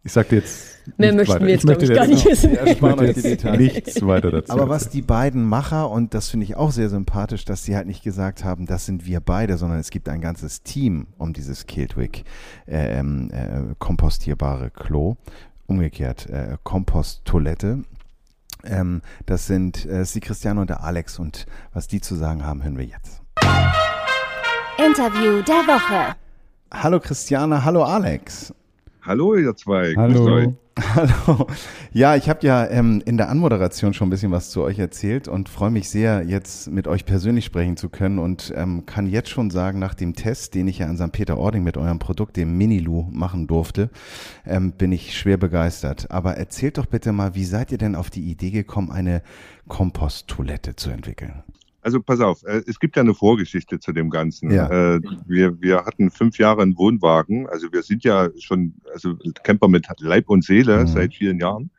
[0.04, 0.72] Ich sag dir jetzt.
[0.98, 1.46] Mehr nichts möchten weiter.
[1.46, 2.54] wir jetzt, Ich möchte glaube ich, gar nicht jetzt wissen.
[2.54, 3.58] Ja, euch die Details.
[3.58, 4.52] nichts weiter dazu.
[4.52, 7.86] Aber was die beiden Macher, und das finde ich auch sehr sympathisch, dass sie halt
[7.86, 11.66] nicht gesagt haben, das sind wir beide, sondern es gibt ein ganzes Team um dieses
[11.66, 12.24] Kiltwick
[12.66, 15.16] äh, ähm, äh, kompostierbare Klo.
[15.66, 17.84] Umgekehrt, äh, Komposttoilette.
[18.64, 22.64] Ähm, das sind äh, sie Christiane und der Alex und was die zu sagen haben,
[22.64, 23.22] hören wir jetzt.
[24.84, 26.16] Interview der Woche.
[26.72, 28.52] Hallo Christiane, hallo Alex.
[29.04, 29.94] Hallo, ihr zwei.
[29.96, 30.32] Hallo.
[30.32, 30.48] euch.
[30.94, 31.48] Hallo.
[31.92, 35.26] Ja, ich habe ja ähm, in der Anmoderation schon ein bisschen was zu euch erzählt
[35.26, 39.28] und freue mich sehr, jetzt mit euch persönlich sprechen zu können und ähm, kann jetzt
[39.28, 41.10] schon sagen, nach dem Test, den ich ja an St.
[41.10, 43.90] Peter-Ording mit eurem Produkt, dem Minilu, machen durfte,
[44.46, 46.08] ähm, bin ich schwer begeistert.
[46.12, 49.22] Aber erzählt doch bitte mal, wie seid ihr denn auf die Idee gekommen, eine
[49.66, 51.42] Komposttoilette zu entwickeln?
[51.82, 54.50] Also pass auf, äh, es gibt ja eine Vorgeschichte zu dem Ganzen.
[54.52, 54.68] Ja.
[54.70, 57.48] Äh, wir, wir hatten fünf Jahre einen Wohnwagen.
[57.48, 60.86] Also wir sind ja schon also Camper mit Leib und Seele Mhm.
[60.86, 61.70] seit vielen Jahren.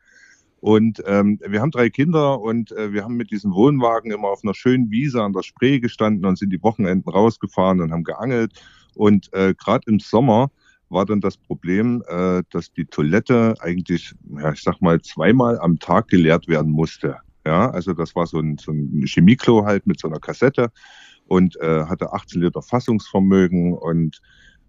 [0.60, 4.40] Und ähm, wir haben drei Kinder und äh, wir haben mit diesem Wohnwagen immer auf
[4.42, 8.52] einer schönen Wiese an der Spree gestanden und sind die Wochenenden rausgefahren und haben geangelt.
[8.94, 10.50] Und äh, gerade im Sommer
[10.88, 15.78] war dann das Problem, äh, dass die Toilette eigentlich, ja, ich sag mal, zweimal am
[15.78, 17.16] Tag geleert werden musste.
[17.46, 20.70] Ja, also das war so ein, so ein Chemieklo halt mit so einer Kassette.
[21.26, 24.20] und äh, hatte 18 Liter Fassungsvermögen und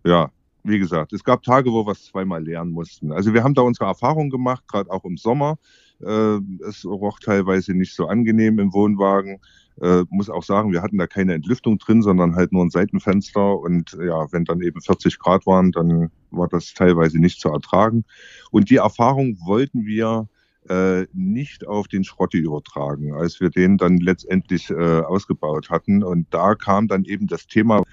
[0.06, 0.32] ja,
[0.66, 3.12] wie gesagt, es gab Tage, wo wir es zweimal lernen mussten.
[3.12, 5.58] Also wir haben da unsere Erfahrungen gemacht, gerade auch im Sommer.
[6.02, 9.40] Äh, es roch teilweise nicht so angenehm im Wohnwagen.
[9.82, 13.60] Äh, muss auch sagen, wir hatten da keine Entlüftung drin, sondern halt nur ein Seitenfenster.
[13.60, 18.04] Und ja, wenn dann eben 40 Grad waren, dann war das teilweise nicht zu ertragen.
[18.52, 20.28] Und die Erfahrung wollten wir
[20.70, 26.04] äh, nicht auf den Schrotti übertragen, als wir den dann letztendlich äh, ausgebaut hatten.
[26.04, 27.84] Und da kam dann eben das Thema,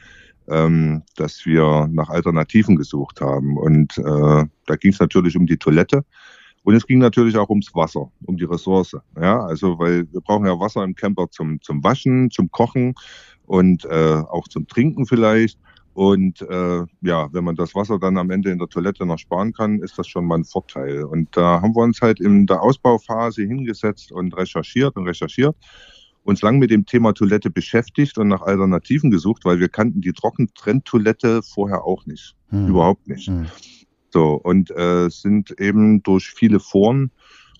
[0.48, 3.56] ähm, dass wir nach Alternativen gesucht haben.
[3.56, 6.04] Und äh, da ging es natürlich um die Toilette.
[6.64, 8.96] Und es ging natürlich auch ums Wasser, um die Ressource.
[9.20, 12.94] Ja, also weil wir brauchen ja Wasser im Camper zum, zum Waschen, zum Kochen
[13.46, 15.58] und äh, auch zum Trinken vielleicht.
[15.94, 19.52] Und äh, ja, wenn man das Wasser dann am Ende in der Toilette noch sparen
[19.52, 21.04] kann, ist das schon mal ein Vorteil.
[21.04, 25.54] Und da haben wir uns halt in der Ausbauphase hingesetzt und recherchiert und recherchiert,
[26.24, 30.12] uns lang mit dem Thema Toilette beschäftigt und nach Alternativen gesucht, weil wir kannten die
[30.12, 32.34] Trockentrenntoilette vorher auch nicht.
[32.48, 32.68] Hm.
[32.68, 33.28] Überhaupt nicht.
[33.28, 33.46] Hm.
[34.10, 37.10] So, und äh, sind eben durch viele Foren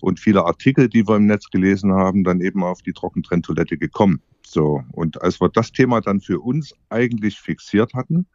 [0.01, 4.21] und viele Artikel, die wir im Netz gelesen haben, dann eben auf die Trockentrenntoilette gekommen.
[4.45, 8.27] So, und als wir das Thema dann für uns eigentlich fixiert hatten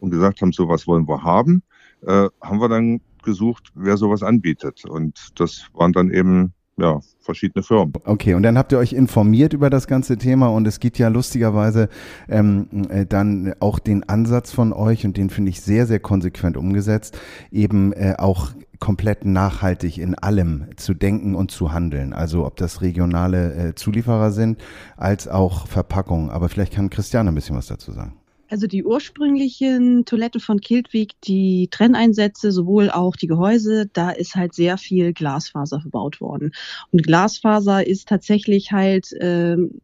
[0.00, 1.62] und gesagt haben, so was wollen wir haben,
[2.02, 4.84] äh, haben wir dann gesucht, wer sowas anbietet.
[4.84, 7.94] Und das waren dann eben ja, verschiedene Firmen.
[8.04, 11.08] Okay, und dann habt ihr euch informiert über das ganze Thema und es gibt ja
[11.08, 11.88] lustigerweise
[12.28, 16.56] ähm, äh, dann auch den Ansatz von euch und den finde ich sehr, sehr konsequent
[16.56, 17.18] umgesetzt,
[17.50, 22.12] eben äh, auch komplett nachhaltig in allem zu denken und zu handeln.
[22.12, 24.62] Also ob das regionale äh, Zulieferer sind,
[24.98, 26.28] als auch Verpackungen.
[26.28, 28.14] Aber vielleicht kann Christiane ein bisschen was dazu sagen.
[28.48, 34.54] Also die ursprünglichen Toiletten von Kiltwig, die Trenneinsätze, sowohl auch die Gehäuse, da ist halt
[34.54, 36.52] sehr viel Glasfaser verbaut worden.
[36.92, 39.80] Und Glasfaser ist tatsächlich halt ähm,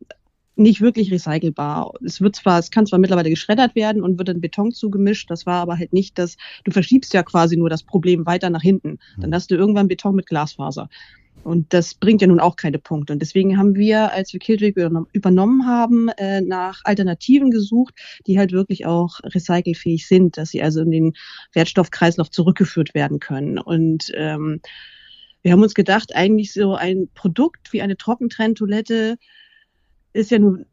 [0.55, 1.92] nicht wirklich recycelbar.
[2.05, 5.46] Es wird zwar, es kann zwar mittlerweile geschreddert werden und wird in Beton zugemischt, das
[5.46, 8.98] war aber halt nicht das, du verschiebst ja quasi nur das Problem weiter nach hinten.
[9.16, 9.35] Dann hm.
[9.35, 10.88] hast du irgendwann Beton mit Glasfaser.
[11.45, 13.13] Und das bringt ja nun auch keine Punkte.
[13.13, 14.77] Und deswegen haben wir, als wir Killtwig
[15.13, 17.95] übernommen haben, äh, nach Alternativen gesucht,
[18.27, 21.13] die halt wirklich auch recycelfähig sind, dass sie also in den
[21.53, 23.59] Wertstoffkreislauf zurückgeführt werden können.
[23.59, 24.61] Und ähm,
[25.43, 29.17] wir haben uns gedacht, eigentlich so ein Produkt wie eine Trockentrenntoilette
[30.13, 30.67] ist ja nun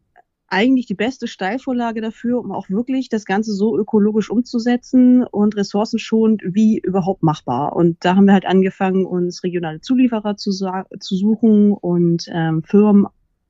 [0.50, 6.42] eigentlich die beste Steilvorlage dafür, um auch wirklich das Ganze so ökologisch umzusetzen und ressourcenschonend
[6.44, 7.74] wie überhaupt machbar.
[7.74, 13.06] Und da haben wir halt angefangen, uns regionale Zulieferer zu, zu suchen und ähm, Firmen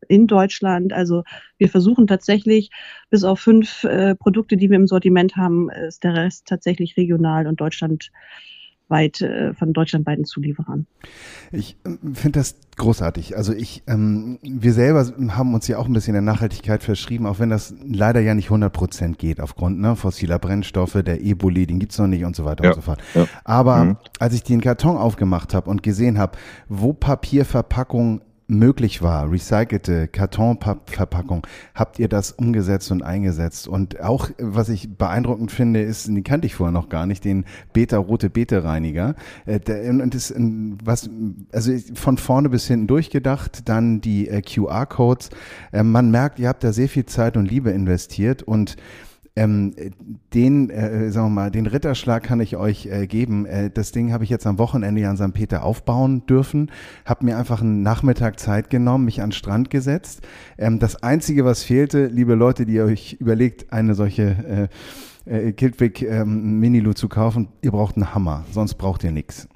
[0.09, 0.93] in Deutschland.
[0.93, 1.25] Also
[1.59, 2.71] wir versuchen tatsächlich,
[3.11, 7.47] bis auf fünf äh, Produkte, die wir im Sortiment haben, ist der Rest tatsächlich regional
[7.47, 8.11] und Deutschland
[8.91, 10.87] weit äh, von deutschlandweiten Zulieferern.
[11.53, 13.37] Ich äh, finde das großartig.
[13.37, 17.39] Also ich, ähm, wir selber haben uns ja auch ein bisschen der Nachhaltigkeit verschrieben, auch
[17.39, 21.79] wenn das leider ja nicht 100 Prozent geht aufgrund ne, fossiler Brennstoffe, der Eboli, den
[21.79, 22.71] gibt's noch nicht und so weiter ja.
[22.71, 23.01] und so fort.
[23.15, 23.27] Ja.
[23.45, 23.97] Aber mhm.
[24.19, 31.47] als ich den Karton aufgemacht habe und gesehen habe, wo Papierverpackung möglich war, recycelte Kartonverpackung,
[31.75, 33.69] habt ihr das umgesetzt und eingesetzt.
[33.69, 37.45] Und auch, was ich beeindruckend finde, ist, den kannte ich vorher noch gar nicht, den
[37.73, 39.15] Beta-Rote Beta-Reiniger.
[39.47, 41.09] Äh, und das, was,
[41.53, 45.31] also von vorne bis hinten durchgedacht, dann die äh, QR-Codes.
[45.73, 48.77] Äh, man merkt, ihr habt da sehr viel Zeit und Liebe investiert und
[49.37, 49.75] ähm,
[50.35, 53.47] den, äh, sagen wir mal, den Ritterschlag kann ich euch äh, geben.
[53.47, 55.33] Äh, das Ding habe ich jetzt am Wochenende an St.
[55.33, 56.71] Peter aufbauen dürfen.
[57.05, 60.23] Habe mir einfach einen Nachmittag Zeit genommen, mich an Strand gesetzt.
[60.59, 64.69] Ähm, das Einzige, was fehlte, liebe Leute, die euch überlegt, eine solche
[65.27, 69.49] äh, äh, Kiltwick ähm, Minilu zu kaufen, ihr braucht einen Hammer, sonst braucht ihr nichts.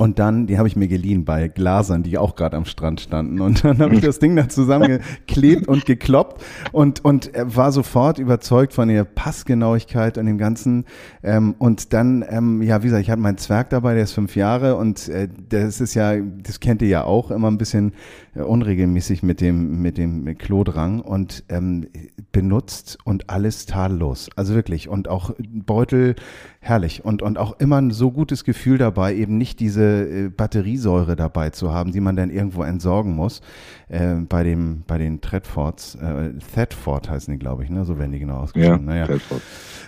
[0.00, 3.42] Und dann, die habe ich mir geliehen bei Glasern, die auch gerade am Strand standen.
[3.42, 8.72] Und dann habe ich das Ding da zusammengeklebt und gekloppt und, und war sofort überzeugt
[8.72, 10.86] von der Passgenauigkeit und dem Ganzen.
[11.22, 14.36] Ähm, und dann, ähm, ja, wie gesagt, ich hatte meinen Zwerg dabei, der ist fünf
[14.36, 17.92] Jahre und äh, das ist ja, das kennt ihr ja auch, immer ein bisschen
[18.34, 21.88] äh, unregelmäßig mit dem, mit dem Klodrang und ähm,
[22.32, 24.30] benutzt und alles tadellos.
[24.34, 24.88] Also wirklich.
[24.88, 26.14] Und auch Beutel
[26.60, 27.04] herrlich.
[27.04, 31.50] Und, und auch immer ein so gutes Gefühl dabei, eben nicht diese äh, Batteriesäure dabei
[31.50, 33.40] zu haben, die man dann irgendwo entsorgen muss.
[33.88, 37.84] Äh, bei dem, bei den Tredfords, äh, Thetford heißen die, glaube ich, ne?
[37.84, 38.88] So werden die genau ausgesprochen.
[38.88, 39.08] Ja, naja.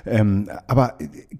[0.05, 0.95] Ähm, aber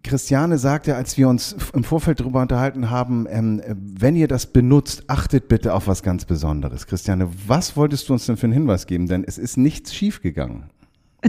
[0.05, 5.05] Christiane sagte, als wir uns im Vorfeld darüber unterhalten haben, ähm, wenn ihr das benutzt,
[5.09, 6.87] achtet bitte auf was ganz Besonderes.
[6.87, 9.09] Christiane, was wolltest du uns denn für einen Hinweis geben?
[9.09, 10.65] Denn es ist nichts schiefgegangen.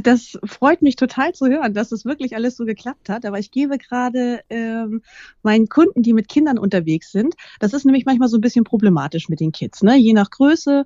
[0.02, 3.26] Das freut mich total zu hören, dass es wirklich alles so geklappt hat.
[3.26, 5.04] Aber ich gebe gerade ähm,
[5.44, 9.30] meinen Kunden, die mit Kindern unterwegs sind, das ist nämlich manchmal so ein bisschen problematisch
[9.30, 9.84] mit den Kids.
[9.84, 9.96] Ne?
[9.98, 10.86] Je nach Größe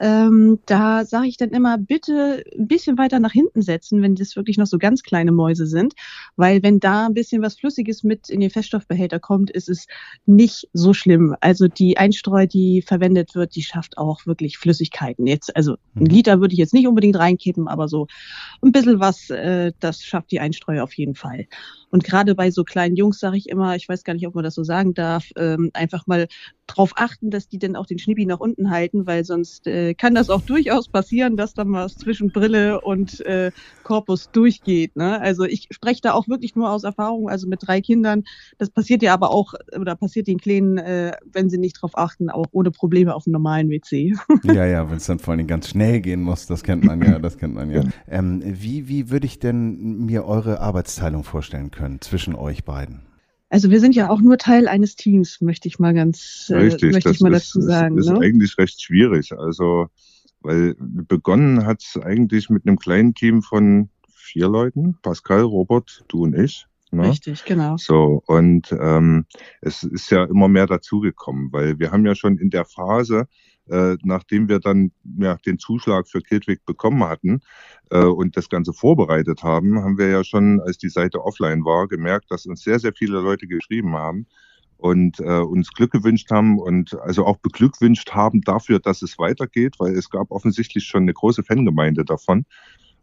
[0.00, 4.34] Ähm, da sage ich dann immer, bitte ein bisschen weiter nach hinten setzen, wenn das
[4.34, 5.92] wirklich noch so ganz kleine Mäuse sind.
[6.36, 9.86] Weil wenn da ein bisschen was Flüssiges mit in den Feststoffbehälter kommt, ist es
[10.24, 11.36] nicht so schlimm.
[11.40, 15.26] Also die Einstreu, die verwendet wird, die schafft auch wirklich Flüssigkeiten.
[15.26, 16.06] Jetzt, also ein mhm.
[16.06, 18.06] Liter würde ich jetzt nicht unbedingt reinkippen, aber so
[18.62, 21.46] ein bisschen was, äh, das schafft die Einstreu auf jeden Fall.
[21.90, 24.44] Und gerade bei so kleinen Jungs sage ich immer, ich weiß gar nicht, ob man
[24.44, 26.28] das so sagen darf, ähm, einfach mal
[26.66, 30.14] drauf achten, dass die dann auch den Schnippi nach unten halten, weil sonst äh, kann
[30.14, 33.50] das auch durchaus passieren, dass dann was zwischen Brille und äh,
[33.82, 34.96] Korpus durchgeht.
[34.96, 35.20] Ne?
[35.20, 38.24] Also ich spreche da auch wirklich nur aus Erfahrung, also mit drei Kindern.
[38.58, 42.30] Das passiert ja aber auch, oder passiert den Kleinen, äh, wenn sie nicht drauf achten,
[42.30, 44.14] auch ohne Probleme auf einem normalen WC.
[44.44, 47.18] ja, ja, wenn es dann vor allem ganz schnell gehen muss, das kennt man ja,
[47.18, 47.82] das kennt man ja.
[48.08, 53.09] Ähm, wie, wie würde ich denn mir eure Arbeitsteilung vorstellen können zwischen euch beiden?
[53.50, 56.92] Also wir sind ja auch nur Teil eines Teams, möchte ich mal ganz, äh, Richtig,
[56.92, 57.96] möchte ich mal ist, dazu sagen.
[57.96, 58.20] Das ist ne?
[58.20, 59.32] eigentlich recht schwierig.
[59.36, 59.88] Also,
[60.40, 64.96] weil begonnen hat es eigentlich mit einem kleinen Team von vier Leuten.
[65.02, 66.66] Pascal, Robert, du und ich.
[66.92, 67.10] Ne?
[67.10, 67.76] Richtig, genau.
[67.76, 69.26] So, und ähm,
[69.60, 73.26] es ist ja immer mehr dazugekommen, weil wir haben ja schon in der Phase,
[73.70, 77.40] äh, nachdem wir dann ja, den Zuschlag für Kildwig bekommen hatten
[77.90, 81.88] äh, und das Ganze vorbereitet haben, haben wir ja schon, als die Seite offline war,
[81.88, 84.26] gemerkt, dass uns sehr, sehr viele Leute geschrieben haben
[84.76, 89.76] und äh, uns Glück gewünscht haben und also auch beglückwünscht haben dafür, dass es weitergeht,
[89.78, 92.44] weil es gab offensichtlich schon eine große Fangemeinde davon.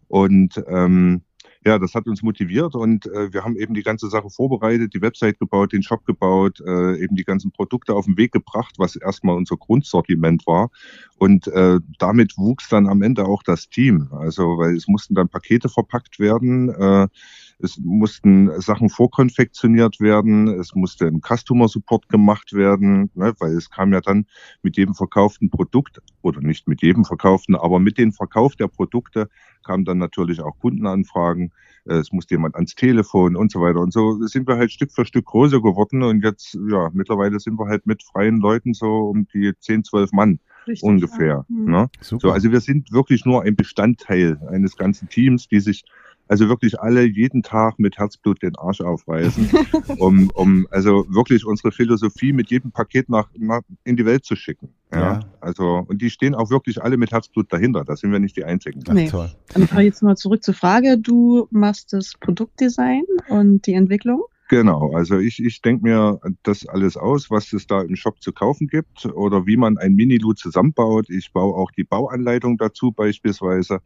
[0.08, 1.22] Und ähm,
[1.66, 5.02] ja, das hat uns motiviert und äh, wir haben eben die ganze Sache vorbereitet, die
[5.02, 8.96] Website gebaut, den Shop gebaut, äh, eben die ganzen Produkte auf den Weg gebracht, was
[8.96, 10.70] erstmal unser Grundsortiment war.
[11.18, 14.10] Und äh, damit wuchs dann am Ende auch das Team.
[14.12, 16.70] Also, weil es mussten dann Pakete verpackt werden.
[16.70, 17.08] Äh,
[17.60, 23.70] es mussten Sachen vorkonfektioniert werden, es musste ein Customer Support gemacht werden, ne, weil es
[23.70, 24.26] kam ja dann
[24.62, 29.30] mit jedem verkauften Produkt oder nicht mit jedem verkauften, aber mit dem Verkauf der Produkte
[29.66, 31.52] kamen dann natürlich auch Kundenanfragen.
[31.86, 33.80] Es musste jemand ans Telefon und so weiter.
[33.80, 36.04] Und so sind wir halt Stück für Stück größer geworden.
[36.04, 40.12] Und jetzt, ja, mittlerweile sind wir halt mit freien Leuten so um die 10, 12
[40.12, 41.28] Mann Richtig, ungefähr.
[41.28, 41.46] Ja.
[41.48, 41.72] Mhm.
[41.72, 41.90] Ne?
[42.02, 45.86] So, also wir sind wirklich nur ein Bestandteil eines ganzen Teams, die sich
[46.28, 49.50] also wirklich alle jeden Tag mit Herzblut den Arsch aufreißen,
[49.98, 54.36] um, um also wirklich unsere Philosophie mit jedem Paket nach, nach in die Welt zu
[54.36, 54.70] schicken.
[54.92, 55.00] Ja?
[55.00, 55.20] ja?
[55.42, 57.84] Also, und die stehen auch wirklich alle mit Herzblut dahinter.
[57.84, 58.84] Da sind wir nicht die Einzigen.
[58.88, 59.10] Ach, nee.
[59.10, 59.32] toll.
[59.56, 60.98] Und jetzt mal zurück zur Frage.
[60.98, 64.24] Du machst das Produktdesign und die Entwicklung?
[64.50, 68.32] Genau, also ich, ich denke mir das alles aus, was es da im Shop zu
[68.32, 71.10] kaufen gibt oder wie man ein Mini-Lu zusammenbaut.
[71.10, 73.82] Ich baue auch die Bauanleitung dazu beispielsweise.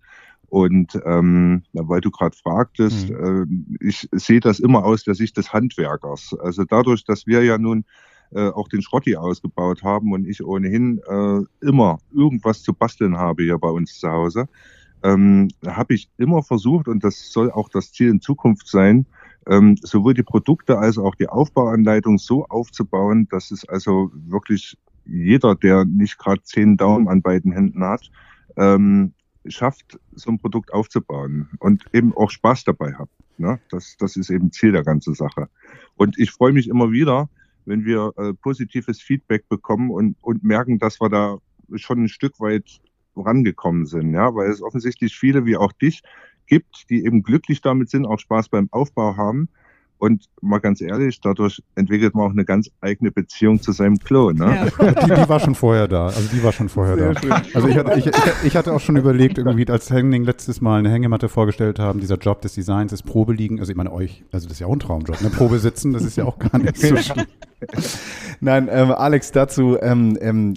[0.51, 3.77] Und ähm, weil du gerade fragtest, mhm.
[3.79, 6.35] äh, ich sehe das immer aus der Sicht des Handwerkers.
[6.43, 7.85] Also dadurch, dass wir ja nun
[8.31, 13.43] äh, auch den Schrotti ausgebaut haben und ich ohnehin äh, immer irgendwas zu basteln habe
[13.43, 14.49] hier bei uns zu Hause,
[15.03, 19.05] ähm, habe ich immer versucht, und das soll auch das Ziel in Zukunft sein,
[19.47, 25.55] ähm, sowohl die Produkte als auch die Aufbauanleitung so aufzubauen, dass es also wirklich jeder,
[25.55, 28.11] der nicht gerade zehn Daumen an beiden Händen hat,
[28.57, 29.13] ähm,
[29.45, 33.09] schafft, so ein Produkt aufzubauen und eben auch Spaß dabei hat.
[33.37, 33.59] Ne?
[33.69, 35.49] Das, das ist eben Ziel der ganzen Sache.
[35.95, 37.29] Und ich freue mich immer wieder,
[37.65, 41.37] wenn wir äh, positives Feedback bekommen und, und merken, dass wir da
[41.75, 42.81] schon ein Stück weit
[43.15, 46.01] rangekommen sind, ja, weil es offensichtlich viele wie auch dich
[46.47, 49.49] gibt, die eben glücklich damit sind, auch Spaß beim Aufbau haben
[50.01, 54.31] und mal ganz ehrlich, dadurch entwickelt man auch eine ganz eigene Beziehung zu seinem Klo.
[54.31, 54.71] Ne?
[54.79, 54.91] Ja.
[54.93, 56.07] Die, die, war schon vorher da.
[56.07, 57.19] Also die war schon vorher Sehr da.
[57.19, 57.31] Schön.
[57.53, 58.11] Also ich hatte, ich,
[58.43, 62.17] ich, hatte auch schon überlegt, irgendwie, als Henning letztes Mal eine Hängematte vorgestellt haben, dieser
[62.17, 63.59] Job des Designs, des Probeliegen.
[63.59, 65.21] Also ich meine euch, also das ist ja auch ein Traumjob.
[65.21, 65.29] Ne?
[65.29, 67.27] Probe sitzen, das ist ja auch gar nicht so schlimm.
[68.39, 70.55] Nein, ähm, Alex, dazu, ähm, ähm,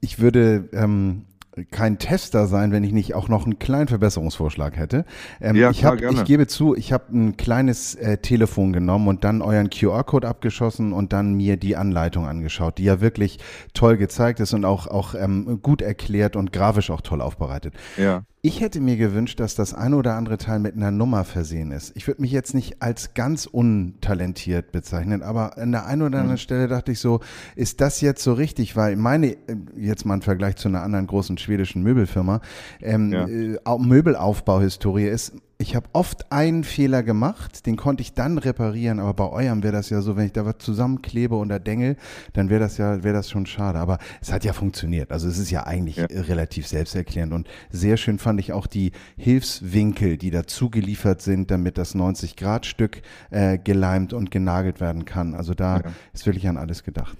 [0.00, 1.26] ich würde ähm,
[1.70, 5.04] kein Tester sein, wenn ich nicht auch noch einen kleinen Verbesserungsvorschlag hätte.
[5.40, 9.24] Ähm, ja, ich, hab, ich gebe zu, ich habe ein kleines äh, Telefon genommen und
[9.24, 13.38] dann euren QR-Code abgeschossen und dann mir die Anleitung angeschaut, die ja wirklich
[13.72, 17.74] toll gezeigt ist und auch, auch ähm, gut erklärt und grafisch auch toll aufbereitet.
[17.96, 18.24] Ja.
[18.46, 21.90] Ich hätte mir gewünscht, dass das ein oder andere Teil mit einer Nummer versehen ist.
[21.96, 26.34] Ich würde mich jetzt nicht als ganz untalentiert bezeichnen, aber an der einen oder anderen
[26.36, 26.38] mhm.
[26.38, 27.18] Stelle dachte ich so,
[27.56, 28.76] ist das jetzt so richtig?
[28.76, 32.40] Weil meine, äh, jetzt mal im Vergleich zu einer anderen großen schwedischen Möbelfirma,
[32.80, 33.26] ähm, ja.
[33.26, 39.14] äh, Möbelaufbauhistorie ist, ich habe oft einen Fehler gemacht, den konnte ich dann reparieren, aber
[39.14, 41.96] bei eurem wäre das ja so, wenn ich da was zusammenklebe oder dengel,
[42.34, 43.78] dann wäre das ja, wäre das schon schade.
[43.78, 45.12] Aber es hat ja funktioniert.
[45.12, 46.06] Also es ist ja eigentlich ja.
[46.10, 51.78] relativ selbsterklärend und sehr schön fand ich auch die Hilfswinkel, die dazu geliefert sind, damit
[51.78, 55.34] das 90-Grad-Stück äh, geleimt und genagelt werden kann.
[55.34, 55.82] Also da ja.
[56.12, 57.16] ist wirklich an alles gedacht.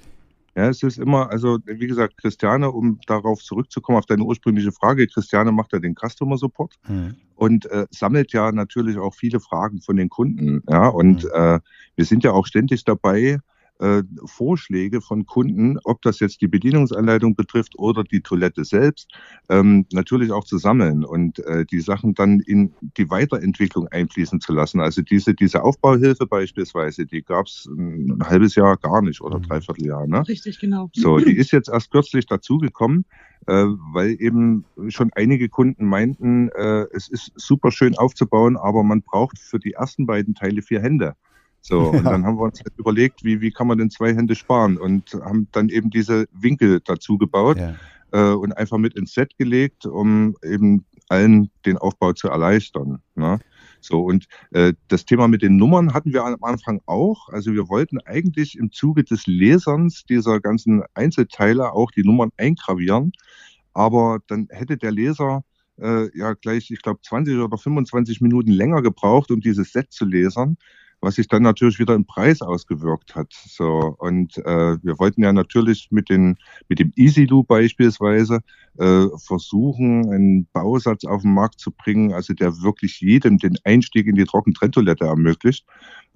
[0.57, 5.07] Ja, es ist immer, also wie gesagt, Christiane, um darauf zurückzukommen, auf deine ursprüngliche Frage,
[5.07, 7.15] Christiane macht ja den Customer Support mhm.
[7.35, 10.63] und äh, sammelt ja natürlich auch viele Fragen von den Kunden.
[10.67, 11.31] Ja, und mhm.
[11.35, 11.61] äh,
[11.97, 13.39] wir sind ja auch ständig dabei,
[13.79, 19.11] äh, Vorschläge von Kunden, ob das jetzt die Bedienungsanleitung betrifft oder die Toilette selbst,
[19.49, 24.53] ähm, natürlich auch zu sammeln und äh, die Sachen dann in die Weiterentwicklung einfließen zu
[24.53, 24.81] lassen.
[24.81, 29.43] Also diese, diese Aufbauhilfe beispielsweise, die gab es ein halbes Jahr gar nicht oder mhm.
[29.43, 30.07] dreiviertel Jahr.
[30.07, 30.27] Ne?
[30.27, 30.91] Richtig, genau.
[30.95, 33.05] So, die ist jetzt erst kürzlich dazugekommen.
[33.49, 39.03] Äh, weil eben schon einige Kunden meinten, äh, es ist super schön aufzubauen, aber man
[39.03, 41.15] braucht für die ersten beiden Teile vier Hände.
[41.69, 41.99] So, ja.
[41.99, 44.77] und dann haben wir uns halt überlegt, wie, wie kann man denn zwei Hände sparen
[44.77, 47.75] und haben dann eben diese Winkel dazu gebaut ja.
[48.13, 52.99] äh, und einfach mit ins Set gelegt, um eben allen den Aufbau zu erleichtern.
[53.17, 53.41] Ne?
[53.81, 57.31] So, und äh, das Thema mit den Nummern hatten wir am Anfang auch.
[57.31, 63.11] Also wir wollten eigentlich im Zuge des Leserns dieser ganzen Einzelteile auch die Nummern eingravieren.
[63.73, 65.43] Aber dann hätte der Leser
[65.81, 70.05] äh, ja gleich, ich glaube, 20 oder 25 Minuten länger gebraucht, um dieses Set zu
[70.05, 70.59] lesen
[71.01, 73.33] was sich dann natürlich wieder im Preis ausgewirkt hat.
[73.33, 76.37] So und äh, wir wollten ja natürlich mit den
[76.69, 78.41] mit dem EasyLoo beispielsweise
[78.79, 84.07] äh, versuchen, einen Bausatz auf den Markt zu bringen, also der wirklich jedem den Einstieg
[84.07, 85.67] in die Trockentrenntoilette ermöglicht.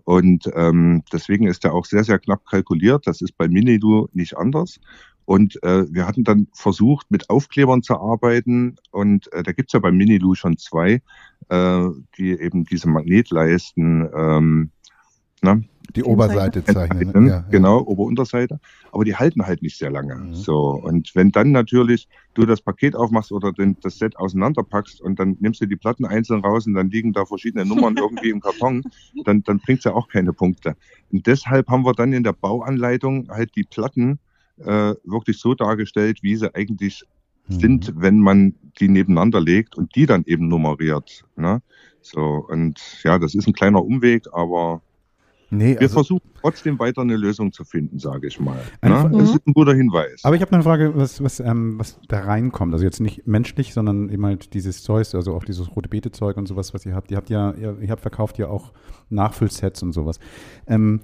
[0.05, 3.07] Und ähm, deswegen ist er auch sehr, sehr knapp kalkuliert.
[3.07, 4.81] Das ist bei Minilu nicht anders.
[5.25, 8.75] Und äh, wir hatten dann versucht, mit Aufklebern zu arbeiten.
[8.91, 11.03] Und äh, da gibt's ja bei Minilu schon zwei,
[11.51, 14.71] äh, die eben diese Magnetleisten ähm,
[15.43, 15.65] ne?
[15.97, 17.27] die Oberseite zeichnen.
[17.31, 17.87] Ja, genau, ja.
[17.87, 18.61] Ober-Unterseite.
[18.93, 20.15] Aber die halten halt nicht sehr lange.
[20.15, 20.35] Mhm.
[20.35, 20.81] So.
[20.83, 25.37] Und wenn dann natürlich du das Paket aufmachst oder den, das Set auseinanderpackst und dann
[25.41, 28.83] nimmst du die Platten einzeln raus und dann liegen da verschiedene Nummern irgendwie im Karton,
[29.25, 30.77] dann, dann bringt's ja auch keine Punkte.
[31.13, 34.19] Und deshalb haben wir dann in der Bauanleitung halt die Platten
[34.59, 37.05] äh, wirklich so dargestellt, wie sie eigentlich.
[37.53, 41.25] Sind, wenn man die nebeneinander legt und die dann eben nummeriert.
[41.37, 41.63] Ne?
[42.01, 44.83] So, und ja, das ist ein kleiner Umweg, aber
[45.53, 48.61] Nee, wir also, versuchen trotzdem weiter eine Lösung zu finden, sage ich mal.
[48.85, 49.11] Ne?
[49.13, 50.21] Das ist ein guter Hinweis.
[50.23, 52.73] Aber ich habe eine Frage, was, was, ähm, was da reinkommt.
[52.73, 56.47] Also jetzt nicht menschlich, sondern eben halt dieses Zeug, also auch dieses rote Beete-Zeug und
[56.47, 57.11] sowas, was ihr habt.
[57.11, 58.73] Ihr habt ja, ihr, ihr habt verkauft ja auch
[59.09, 60.21] Nachfüllsets und sowas.
[60.69, 61.01] Ähm,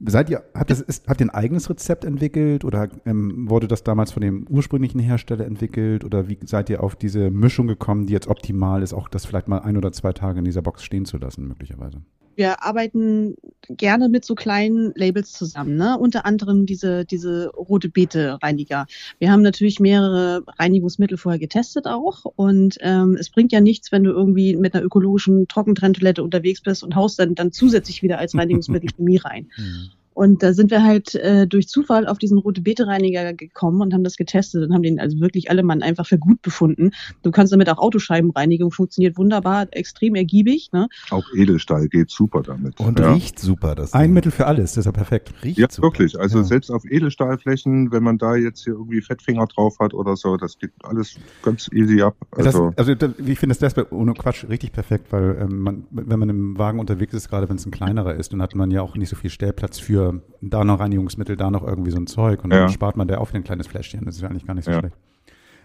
[0.00, 3.84] Seid ihr, habt, das, ist, habt ihr ein eigenes Rezept entwickelt oder ähm, wurde das
[3.84, 8.12] damals von dem ursprünglichen Hersteller entwickelt oder wie seid ihr auf diese Mischung gekommen, die
[8.12, 11.04] jetzt optimal ist, auch das vielleicht mal ein oder zwei Tage in dieser Box stehen
[11.04, 12.02] zu lassen, möglicherweise?
[12.36, 13.36] Wir arbeiten
[13.68, 15.98] gerne mit so kleinen Labels zusammen, ne?
[15.98, 18.86] unter anderem diese, diese rote Beete-Reiniger.
[19.18, 24.04] Wir haben natürlich mehrere Reinigungsmittel vorher getestet auch und ähm, es bringt ja nichts, wenn
[24.04, 28.34] du irgendwie mit einer ökologischen Trockentrenntoilette unterwegs bist und haust dann, dann zusätzlich wieder als
[28.36, 29.50] Reinigungsmittel Chemie rein.
[29.56, 29.90] Mhm.
[30.14, 33.92] Und da sind wir halt äh, durch Zufall auf diesen rote Beete Reiniger gekommen und
[33.92, 36.92] haben das getestet und haben den also wirklich alle Mann einfach für gut befunden.
[37.22, 40.70] Du kannst damit auch Autoscheibenreinigung funktioniert wunderbar, extrem ergiebig.
[40.72, 40.88] Ne?
[41.10, 42.78] Auch Edelstahl geht super damit.
[42.80, 43.12] Und ja.
[43.12, 43.74] riecht super.
[43.74, 45.32] Das Ein Mittel für alles, das ist ja perfekt.
[45.42, 45.88] Riecht ja, super.
[45.88, 46.18] wirklich.
[46.18, 46.44] Also ja.
[46.44, 50.58] selbst auf Edelstahlflächen, wenn man da jetzt hier irgendwie Fettfinger drauf hat oder so, das
[50.58, 52.16] geht alles ganz easy ab.
[52.30, 56.28] Also, das, also ich finde das ohne Quatsch richtig perfekt, weil ähm, man, wenn man
[56.28, 58.96] im Wagen unterwegs ist, gerade wenn es ein kleinerer ist, dann hat man ja auch
[58.96, 60.03] nicht so viel Stellplatz für
[60.40, 62.60] da noch Reinigungsmittel, da noch irgendwie so ein Zeug und ja.
[62.60, 64.04] dann spart man da auch ein kleines Fläschchen.
[64.04, 64.80] Das ist ja eigentlich gar nicht so ja.
[64.80, 64.96] schlecht.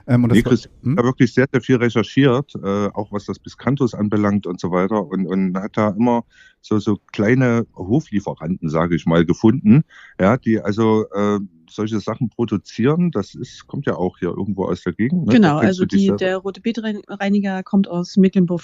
[0.08, 0.97] Ähm, und das nee, Chris hm?
[0.97, 5.06] hat wirklich sehr, sehr viel recherchiert, äh, auch was das Biscantus anbelangt und so weiter
[5.06, 6.23] und, und hat da immer
[6.62, 9.84] so, so kleine Hoflieferanten, sage ich mal, gefunden,
[10.19, 11.39] ja, die also äh,
[11.72, 13.12] solche Sachen produzieren.
[13.12, 15.28] Das ist, kommt ja auch hier irgendwo aus der Gegend.
[15.28, 15.34] Ne?
[15.34, 18.62] Genau, also die, der rote Beetreiniger kommt aus Mecklenburg,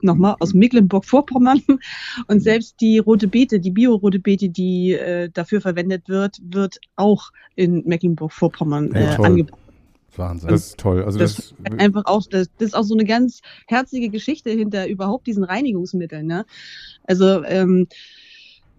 [0.00, 1.62] nochmal, aus Mecklenburg-Vorpommern.
[2.28, 7.30] Und selbst die rote Beete, die Bio-rote Beete, die äh, dafür verwendet wird, wird auch
[7.54, 9.58] in Mecklenburg-Vorpommern äh, angebaut.
[10.18, 10.50] Wahnsinn.
[10.50, 11.02] Das ist toll.
[11.04, 14.50] Also das, das ist einfach auch, das, das, ist auch so eine ganz herzige Geschichte
[14.50, 16.26] hinter überhaupt diesen Reinigungsmitteln.
[16.26, 16.44] Ne?
[17.04, 17.86] Also ähm,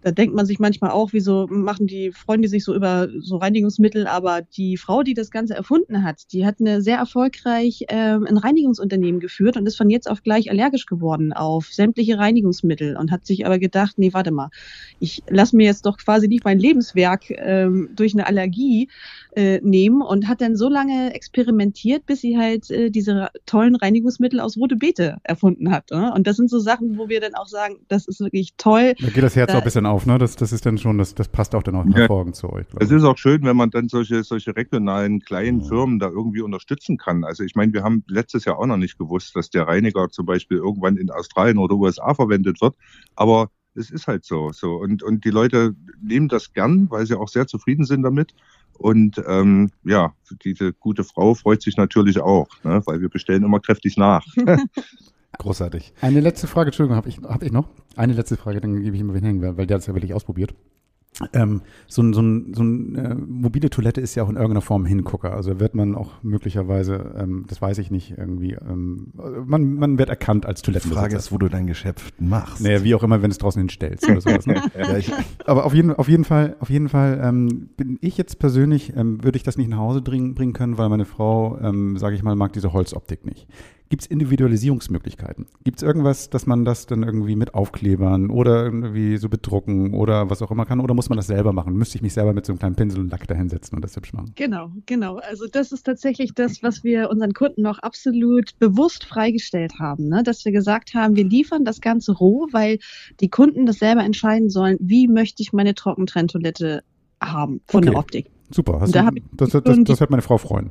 [0.02, 3.36] da denkt man sich manchmal auch, wieso machen die, freuen die sich so über so
[3.36, 8.26] Reinigungsmittel, aber die Frau, die das Ganze erfunden hat, die hat eine sehr erfolgreich ähm,
[8.26, 13.10] ein Reinigungsunternehmen geführt und ist von jetzt auf gleich allergisch geworden auf sämtliche Reinigungsmittel und
[13.10, 14.50] hat sich aber gedacht, nee, warte mal,
[14.98, 18.88] ich lasse mir jetzt doch quasi nicht mein Lebenswerk ähm, durch eine Allergie
[19.36, 24.40] äh, nehmen und hat dann so lange experimentiert, bis sie halt äh, diese tollen Reinigungsmittel
[24.40, 25.90] aus rote Beete erfunden hat.
[25.90, 25.96] Äh?
[25.96, 28.94] Und das sind so Sachen, wo wir dann auch sagen, das ist wirklich toll.
[29.00, 30.18] Da geht das Herz da, auch ein bisschen auf, ne?
[30.18, 32.40] Das, das ist dann schon, das, das passt auch dann auch hervorragend ja.
[32.40, 32.66] zu euch.
[32.78, 36.96] Es ist auch schön, wenn man dann solche, solche regionalen kleinen Firmen da irgendwie unterstützen
[36.96, 37.24] kann.
[37.24, 40.26] Also ich meine, wir haben letztes Jahr auch noch nicht gewusst, dass der Reiniger zum
[40.26, 42.74] Beispiel irgendwann in Australien oder USA verwendet wird.
[43.16, 44.52] Aber es ist halt so.
[44.52, 44.76] so.
[44.76, 48.34] Und, und die Leute nehmen das gern, weil sie auch sehr zufrieden sind damit.
[48.78, 52.80] Und ähm, ja, diese gute Frau freut sich natürlich auch, ne?
[52.86, 54.24] weil wir bestellen immer kräftig nach.
[55.38, 55.92] Großartig.
[56.00, 57.68] Eine letzte Frage, Entschuldigung, habe ich, hab ich noch?
[57.96, 59.94] Eine letzte Frage, dann gebe ich immer wen hängen, weil, weil der hat es ja
[59.94, 60.54] wirklich ausprobiert.
[61.34, 64.62] Ähm, so ein, so ein, so ein äh, mobile Toilette ist ja auch in irgendeiner
[64.62, 65.34] Form Hingucker.
[65.34, 69.12] Also wird man auch möglicherweise, ähm, das weiß ich nicht, irgendwie, ähm,
[69.44, 71.00] man, man wird erkannt als Die Toilettenbesitzer.
[71.00, 72.62] Frage ist, wo du dein Geschäft machst.
[72.62, 74.46] Naja, wie auch immer, wenn du es draußen hinstellst oder sowas.
[74.46, 74.62] Ne?
[74.78, 75.12] Ja, ich,
[75.44, 79.22] Aber auf jeden, auf jeden Fall, auf jeden Fall ähm, bin ich jetzt persönlich, ähm,
[79.22, 82.22] würde ich das nicht nach Hause bringen, bringen können, weil meine Frau, ähm, sage ich
[82.22, 83.46] mal, mag diese Holzoptik nicht.
[83.90, 85.46] Gibt es Individualisierungsmöglichkeiten?
[85.64, 90.30] Gibt es irgendwas, dass man das dann irgendwie mit Aufklebern oder irgendwie so bedrucken oder
[90.30, 90.78] was auch immer kann?
[90.78, 91.74] Oder muss man das selber machen?
[91.74, 94.12] Müsste ich mich selber mit so einem kleinen Pinsel und Lack dahinsetzen und das hübsch
[94.12, 94.36] machen?
[94.36, 95.16] Genau, genau.
[95.16, 100.22] Also das ist tatsächlich das, was wir unseren Kunden noch absolut bewusst freigestellt haben, ne?
[100.22, 102.78] dass wir gesagt haben, wir liefern das Ganze roh, weil
[103.18, 106.84] die Kunden das selber entscheiden sollen, wie möchte ich meine Trockentrenntoilette
[107.20, 107.90] haben von Okay.
[107.90, 108.30] der Optik.
[108.52, 110.70] Super, hast Da du, ich das, das, das, das wird meine Frau freuen.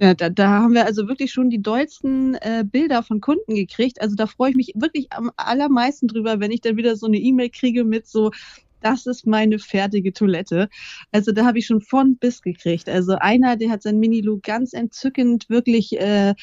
[0.00, 4.00] Ja, da, da haben wir also wirklich schon die dollsten äh, Bilder von Kunden gekriegt.
[4.00, 7.18] Also da freue ich mich wirklich am allermeisten drüber, wenn ich dann wieder so eine
[7.18, 8.30] E-Mail kriege mit so,
[8.80, 10.68] das ist meine fertige Toilette.
[11.12, 12.88] Also da habe ich schon von bis gekriegt.
[12.88, 16.34] Also einer, der hat sein Mini-Lu ganz entzückend wirklich äh,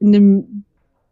[0.00, 0.64] in einem,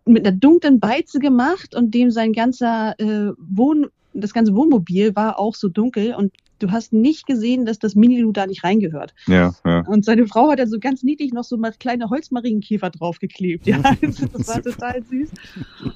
[0.07, 5.39] mit einer dunklen Beize gemacht und dem sein ganzer äh, Wohn, das ganze Wohnmobil war
[5.39, 9.15] auch so dunkel und du hast nicht gesehen, dass das Mini-Lu da nicht reingehört.
[9.27, 9.81] ja, ja.
[9.87, 13.67] Und seine Frau hat dann so ganz niedlich noch so mal kleine Holzmarienkäfer draufgeklebt.
[13.67, 15.31] Ja, also das war total süß.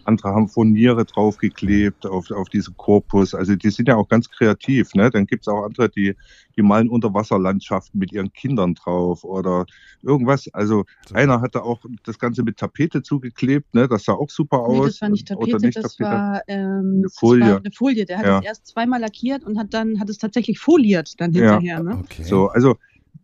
[0.04, 3.34] Andere haben Furniere draufgeklebt auf, auf diesen Korpus.
[3.34, 4.94] Also die sind ja auch ganz kreativ.
[4.94, 5.10] Ne?
[5.10, 6.14] Dann gibt's auch andere, die,
[6.56, 9.66] die malen Unterwasserlandschaften mit ihren Kindern drauf oder
[10.02, 10.48] irgendwas.
[10.52, 13.74] Also einer hatte auch das Ganze mit Tapete zugeklebt.
[13.74, 13.88] Ne?
[13.88, 14.86] Das sah auch super Nee, aus.
[14.86, 16.10] das war nicht Oder Tapete, nicht das Tapete?
[16.10, 17.50] war, ähm, Eine das Folie.
[17.50, 18.04] war eine Folie.
[18.06, 18.38] Der hat Ja.
[18.38, 21.58] es erst zweimal lackiert und hat dann hat es tatsächlich foliert dann Ja.
[21.58, 21.82] hinterher.
[21.82, 21.98] Ne?
[22.00, 22.22] okay.
[22.24, 22.76] So, also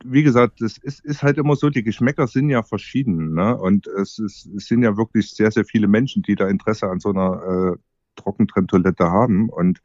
[0.05, 3.35] wie gesagt, das ist, ist halt immer so, die Geschmäcker sind ja verschieden.
[3.35, 3.57] Ne?
[3.57, 7.01] Und es, ist, es sind ja wirklich sehr, sehr viele Menschen, die da Interesse an
[7.01, 7.77] so einer äh,
[8.17, 9.49] Trockentrenntoilette haben.
[9.49, 9.81] Und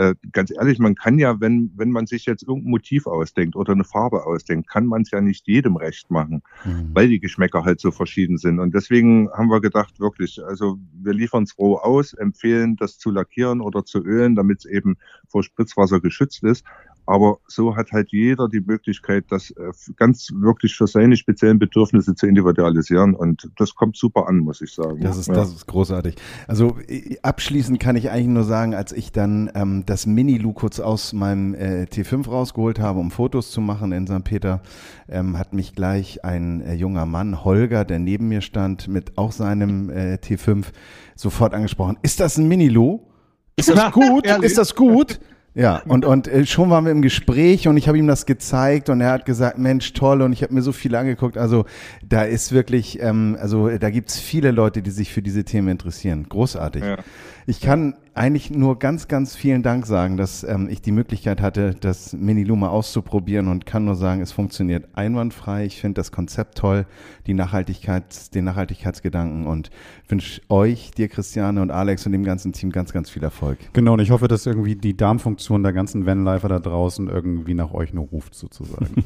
[0.00, 3.74] äh, ganz ehrlich, man kann ja, wenn, wenn man sich jetzt irgendein Motiv ausdenkt oder
[3.74, 6.90] eine Farbe ausdenkt, kann man es ja nicht jedem recht machen, Mhm.
[6.94, 8.60] weil die Geschmäcker halt so verschieden sind.
[8.60, 13.10] Und deswegen haben wir gedacht, wirklich, also wir liefern es roh aus, empfehlen das zu
[13.10, 14.96] lackieren oder zu ölen, damit es eben
[15.28, 16.64] vor Spritzwasser geschützt ist.
[17.10, 22.14] Aber so hat halt jeder die Möglichkeit, das äh, ganz wirklich für seine speziellen Bedürfnisse
[22.14, 23.16] zu individualisieren.
[23.16, 25.00] Und das kommt super an, muss ich sagen.
[25.00, 25.34] Das ist, Ja.
[25.34, 26.14] das ist großartig.
[26.46, 30.78] Also äh, abschließend kann ich eigentlich nur sagen, als ich dann ähm, das Mini-Lu kurz
[30.78, 34.22] aus meinem äh, T5 rausgeholt habe, um Fotos zu machen in St.
[34.22, 34.62] Peter,
[35.08, 39.32] ähm, hat mich gleich ein äh, junger Mann, Holger, der neben mir stand, mit auch
[39.32, 40.66] seinem äh, T5
[41.16, 41.98] sofort angesprochen.
[42.02, 43.00] Ist das ein Mini-Lu?
[43.56, 44.26] Ist das gut?
[44.42, 45.18] ist das gut?
[45.54, 48.88] Ja, und, und äh, schon waren wir im Gespräch und ich habe ihm das gezeigt
[48.88, 51.36] und er hat gesagt, Mensch, toll und ich habe mir so viel angeguckt.
[51.36, 51.64] Also
[52.06, 56.26] da ist wirklich, ähm, also da gibt's viele Leute, die sich für diese Themen interessieren.
[56.28, 56.84] Großartig.
[56.84, 56.98] Ja.
[57.50, 61.74] Ich kann eigentlich nur ganz, ganz vielen Dank sagen, dass ähm, ich die Möglichkeit hatte,
[61.74, 65.64] das Mini Luma auszuprobieren und kann nur sagen, es funktioniert einwandfrei.
[65.64, 66.86] Ich finde das Konzept toll,
[67.26, 69.70] die Nachhaltigkeit, den Nachhaltigkeitsgedanken und
[70.06, 73.58] wünsche euch, dir Christiane und Alex und dem ganzen Team ganz, ganz viel Erfolg.
[73.72, 77.74] Genau, und ich hoffe, dass irgendwie die Darmfunktion der ganzen Vanlifer da draußen irgendwie nach
[77.74, 79.04] euch nur ruft, sozusagen.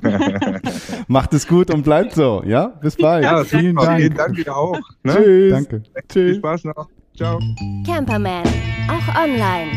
[1.08, 2.68] Macht es gut und bleibt so, ja?
[2.68, 3.24] Bis bald.
[3.24, 3.74] Ja, Vielen.
[3.74, 3.98] Dank.
[4.00, 4.78] Vielen Dank dir auch.
[5.02, 5.16] Ne?
[5.16, 5.50] Tschüss.
[5.50, 5.82] Danke.
[5.82, 6.36] Viel Tschüss.
[6.36, 6.88] Spaß noch.
[7.14, 7.38] Ciao.
[7.84, 8.42] Camperman,
[8.88, 9.70] auch online.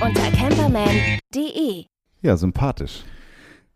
[0.00, 1.86] Unter camperman.de.
[2.22, 3.02] Ja, sympathisch.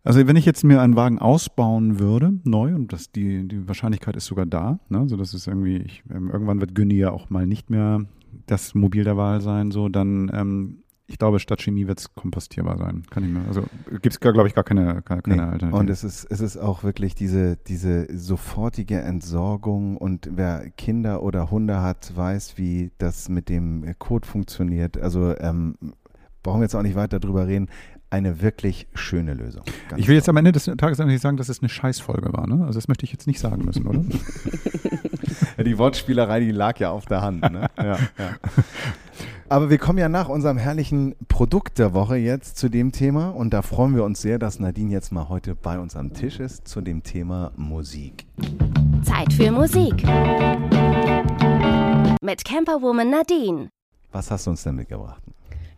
[0.04, 4.14] Also wenn ich jetzt mir einen Wagen ausbauen würde, neu, und das, die, die Wahrscheinlichkeit
[4.14, 7.28] ist sogar da, ne, so dass es irgendwie, ich, ähm, irgendwann wird Günni ja auch
[7.28, 8.04] mal nicht mehr
[8.46, 12.78] das Mobil der Wahl sein, so, dann, ähm, ich glaube, statt Chemie wird es kompostierbar
[12.78, 13.04] sein.
[13.10, 15.40] Kann ich mir, also gibt es, glaube ich, gar keine, keine, Nee.
[15.40, 15.76] Alternative.
[15.76, 21.50] Und es ist, es ist auch wirklich diese, diese sofortige Entsorgung und wer Kinder oder
[21.50, 24.98] Hunde hat, weiß, wie das mit dem Code funktioniert.
[24.98, 25.76] Also ähm,
[26.42, 27.68] brauchen wir jetzt auch nicht weiter drüber reden.
[28.10, 29.64] Eine wirklich schöne Lösung.
[29.88, 32.46] Ganz ich will jetzt am Ende des Tages eigentlich sagen, dass es eine Scheißfolge war,
[32.46, 32.64] ne?
[32.64, 34.02] Also das möchte ich jetzt nicht sagen müssen, oder?
[35.64, 37.40] Die Wortspielerei, die lag ja auf der Hand.
[37.42, 37.68] Ne?
[37.78, 38.36] ja, ja.
[39.48, 43.54] Aber wir kommen ja nach unserem herrlichen Produkt der Woche jetzt zu dem Thema und
[43.54, 46.66] da freuen wir uns sehr, dass Nadine jetzt mal heute bei uns am Tisch ist
[46.66, 48.26] zu dem Thema Musik.
[49.02, 50.02] Zeit für Musik.
[52.20, 53.68] Mit Camperwoman Nadine.
[54.10, 55.22] Was hast du uns denn mitgebracht?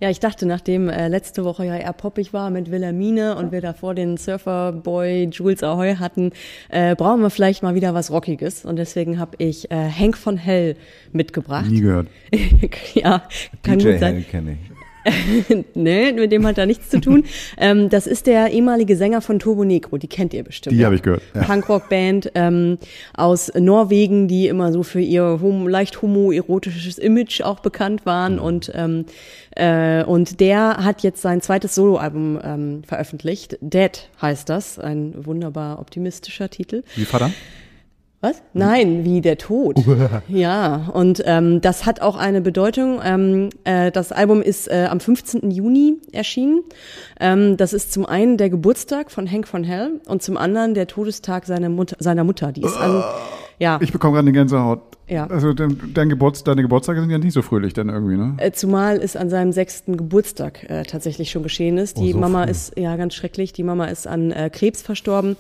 [0.01, 3.61] Ja, ich dachte, nachdem äh, letzte Woche ja eher poppig war mit Wilhelmine und wir
[3.61, 6.31] davor den Surferboy Jules Ahoy hatten,
[6.69, 8.65] äh, brauchen wir vielleicht mal wieder was Rockiges.
[8.65, 10.77] Und deswegen habe ich äh, Hank von Hell
[11.13, 11.69] mitgebracht.
[11.69, 12.07] Nie gehört.
[12.95, 13.25] ja,
[13.65, 14.15] kann DJ gut sein.
[14.15, 14.78] Hell kenne ich.
[15.75, 17.25] nee, mit dem hat er nichts zu tun.
[17.59, 20.75] ähm, das ist der ehemalige Sänger von Turbo Negro, die kennt ihr bestimmt.
[20.75, 20.87] Die ja?
[20.87, 21.23] habe ich gehört.
[21.33, 22.79] Punkrock-Band ähm,
[23.15, 28.39] aus Norwegen, die immer so für ihr hom leicht homoerotisches Image auch bekannt waren.
[28.39, 29.07] Und, ähm,
[29.57, 33.59] äh, und der hat jetzt sein zweites Soloalbum ähm, veröffentlicht.
[33.61, 36.83] Dead heißt das, ein wunderbar optimistischer Titel.
[36.97, 37.31] Wie Vater?
[38.21, 38.43] Was?
[38.53, 39.79] Nein, wie der Tod.
[40.29, 43.01] ja, und ähm, das hat auch eine Bedeutung.
[43.05, 45.53] Ähm, äh, das Album ist äh, am 15.
[45.53, 46.65] Juni erschienen.
[47.21, 50.89] Ähm, das ist zum einen der Geburtstag von Hank von Hell und zum anderen der
[50.89, 51.97] Todestag seiner Mutter.
[52.01, 52.51] Seiner Mutter.
[52.51, 53.05] Die ist an,
[53.59, 54.81] ja, Ich bekomme gerade eine Gänsehaut.
[55.09, 55.27] Ja.
[55.27, 58.35] Also dein, Geburts, deine Geburtstage sind ja nicht so fröhlich dann irgendwie, ne?
[58.37, 61.97] äh, zumal es an seinem sechsten Geburtstag äh, tatsächlich schon geschehen ist.
[61.97, 62.51] Die so Mama früh.
[62.51, 65.37] ist, ja, ganz schrecklich, die Mama ist an äh, Krebs verstorben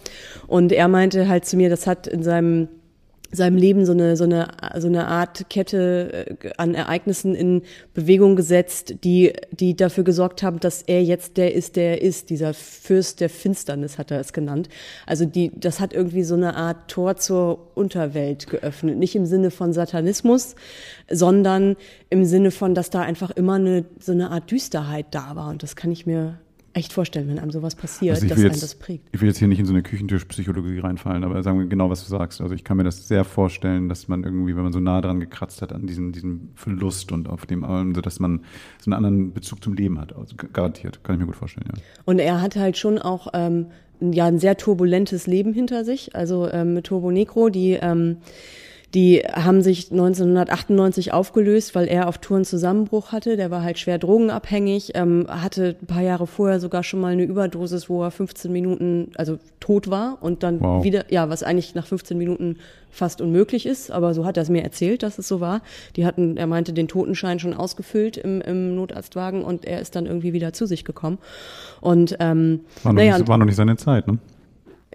[0.47, 2.69] und er meinte halt zu mir, das hat in seinem
[3.31, 4.49] seinem Leben so eine so eine
[4.79, 7.63] so eine Art Kette äh, an Ereignissen in
[7.95, 12.31] Bewegung gesetzt, die die dafür gesorgt haben, dass er jetzt der ist, der er ist,
[12.31, 14.69] dieser Fürst der Finsternis hat er es genannt.
[15.07, 19.51] Also die das hat irgendwie so eine Art Tor zur Unterwelt geöffnet, nicht im Sinne
[19.51, 20.55] von Satanismus,
[21.11, 21.77] sondern
[22.11, 25.51] im Sinne von, dass da einfach immer eine so eine Art Düsterheit da war.
[25.51, 26.39] Und das kann ich mir
[26.75, 29.09] echt vorstellen, wenn einem sowas passiert, Also dass will einen jetzt- das prägt.
[29.13, 32.05] Ich will jetzt hier nicht in so eine Küchentischpsychologie reinfallen, aber sagen wir genau, was
[32.05, 32.41] du sagst.
[32.41, 35.19] Also ich kann mir das sehr vorstellen, dass man irgendwie, wenn man so nah dran
[35.21, 38.41] gekratzt hat an diesen, diesen Verlust und auf dem, also dass man
[38.81, 40.15] so einen anderen Bezug zum Leben hat.
[40.15, 41.83] Also garantiert, kann ich mir gut vorstellen, ja.
[42.05, 43.67] Und er hat halt schon auch ähm,
[44.01, 46.15] ja ein sehr turbulentes Leben hinter sich.
[46.15, 48.19] Also ähm, mit Turbo Negro, die ähm,
[48.95, 53.37] die haben sich 1998 aufgelöst, weil er auf Touren Zusammenbruch hatte.
[53.37, 57.25] Der war halt schwer drogenabhängig, ähm, hatte ein paar Jahre vorher sogar schon mal eine
[57.25, 60.85] Überdosis, wo er 15 Minuten, also tot war und dann Wow.
[60.85, 62.57] wieder, ja, was eigentlich nach 15 Minuten
[62.91, 65.61] fast unmöglich ist, aber so hat er es mir erzählt, dass es so war.
[65.97, 70.07] Die hatten, er meinte, den Totenschein schon ausgefüllt im, im Notarztwagen und er ist dann
[70.07, 71.19] irgendwie wieder zu sich gekommen.
[71.83, 74.19] Und ähm, War noch, naja, nicht, war noch nicht seine Zeit, ne?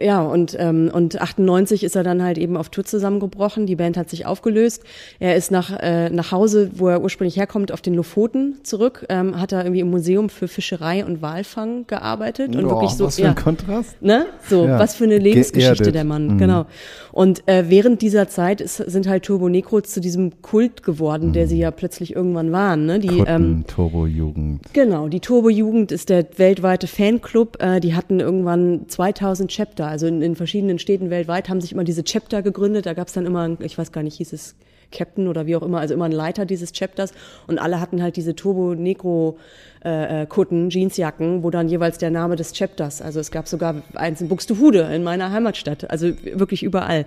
[0.02, 3.68] Ja, und, ähm, und 98 ist er dann halt eben auf Tour zusammengebrochen.
[3.68, 4.84] Die Band hat sich aufgelöst.
[5.20, 9.06] Er ist nach, äh, nach Hause, wo er ursprünglich herkommt, auf den Lofoten zurück.
[9.10, 12.56] Ähm, hat er irgendwie im Museum für Fischerei und Walfang gearbeitet.
[12.56, 14.02] Und Oh, wirklich so, was für ja, ein Kontrast.
[14.02, 14.26] Ne?
[14.50, 14.80] So, Ja.
[14.80, 15.96] was für eine Lebensgeschichte Geerdet.
[15.96, 16.38] der Mann, Mhm.
[16.40, 16.66] genau.
[17.12, 21.48] Und äh, während dieser Zeit ist, sind halt Turbo Negro zu diesem Kult geworden, der
[21.48, 22.88] sie ja plötzlich irgendwann waren.
[22.88, 23.00] Ne?
[23.00, 24.62] Die, ähm, Kutten, Turbo-Jugend.
[24.74, 27.62] Genau, die Turbo-Jugend ist der weltweite Fanclub.
[27.62, 31.84] Äh, die hatten irgendwann 2000 Chapter, also in, in verschiedenen Städten weltweit haben sich immer
[31.84, 32.86] diese Chapter gegründet.
[32.86, 34.56] Da gab es dann immer, ich weiß gar nicht, hieß es
[34.92, 37.14] Captain oder wie auch immer, also immer ein Leiter dieses Chapters.
[37.48, 39.38] Und alle hatten halt diese Turbo-Negro
[39.86, 44.22] äh, äh, Jeansjacken, wo dann jeweils der Name des Chapters, also es gab sogar eins
[44.22, 47.06] in Buxtehude, in meiner Heimatstadt, also wirklich überall.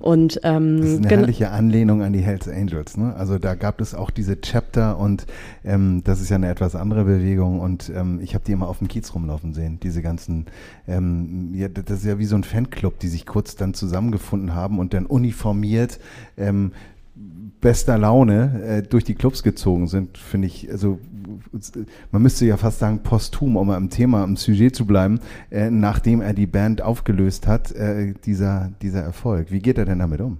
[0.00, 2.96] Und ähm, Das ist eine genau- herrliche Anlehnung an die Hells Angels.
[2.96, 3.14] Ne?
[3.14, 5.26] Also da gab es auch diese Chapter und
[5.64, 8.78] ähm, das ist ja eine etwas andere Bewegung und ähm, ich habe die immer auf
[8.78, 9.78] dem Kiez rumlaufen sehen.
[9.80, 10.46] Diese ganzen,
[10.88, 14.78] ähm, ja, das ist ja wie so ein Fanclub, die sich kurz dann zusammengefunden haben
[14.80, 16.00] und dann uniformiert
[16.36, 16.72] ähm,
[17.66, 21.00] bester Laune äh, durch die Clubs gezogen sind, finde ich, also
[22.12, 25.18] man müsste ja fast sagen posthum, um am Thema, am Sujet zu bleiben,
[25.50, 29.50] äh, nachdem er die Band aufgelöst hat, äh, dieser, dieser Erfolg.
[29.50, 30.38] Wie geht er denn damit um?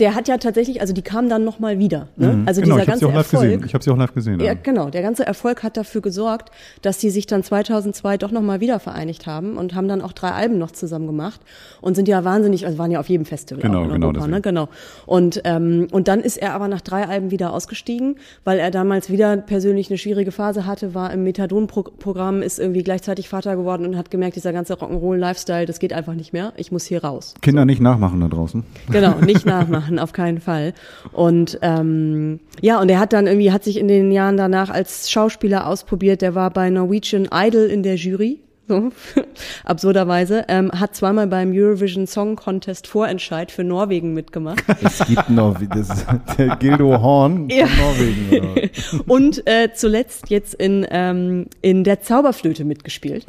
[0.00, 2.08] Der hat ja tatsächlich, also die kamen dann nochmal wieder.
[2.16, 2.28] Ne?
[2.32, 2.48] Mhm.
[2.48, 3.42] Also genau, dieser ich habe sie ganze auch live Erfolg.
[3.50, 3.62] gesehen.
[3.66, 4.40] Ich habe sie auch live gesehen.
[4.40, 4.54] Ja, Ja.
[4.54, 4.90] genau.
[4.90, 6.50] Der ganze Erfolg hat dafür gesorgt,
[6.82, 10.30] dass die sich dann 2002 doch nochmal wieder vereinigt haben und haben dann auch drei
[10.30, 11.40] Alben noch zusammen gemacht
[11.80, 14.34] und sind ja wahnsinnig, also waren ja auf jedem Festival Genau, in genau, Europa, deswegen.
[14.34, 14.40] ne?
[14.40, 14.68] Genau.
[15.06, 19.10] Und, ähm, und dann ist er aber nach drei Alben wieder ausgestiegen, weil er damals
[19.10, 23.96] wieder persönlich eine schwierige Phase hatte, war im Methadon-Programm, ist irgendwie gleichzeitig Vater geworden und
[23.96, 26.52] hat gemerkt, dieser ganze Rock'n'Roll-Lifestyle, das geht einfach nicht mehr.
[26.56, 27.34] Ich muss hier raus.
[27.42, 28.64] Kinder nicht nachmachen da draußen.
[28.90, 30.74] Genau, nicht nachmachen, auf keinen Fall.
[31.12, 35.10] Und ähm, ja, und er hat dann irgendwie, hat sich in den Jahren danach als
[35.10, 36.22] Schauspieler ausprobiert.
[36.22, 38.40] Der war bei Norwegian Idol in der Jury.
[38.68, 38.90] So,
[39.64, 44.62] absurderweise, ähm, hat zweimal beim Eurovision Song Contest Vorentscheid für Norwegen mitgemacht.
[44.82, 46.06] Es gibt noch, wie das,
[46.38, 47.66] der Gildo Horn Ja.
[47.66, 48.52] von Norwegen.
[48.52, 49.10] Oder?
[49.12, 53.26] Und äh, zuletzt jetzt in, ähm, in der Zauberflöte mitgespielt.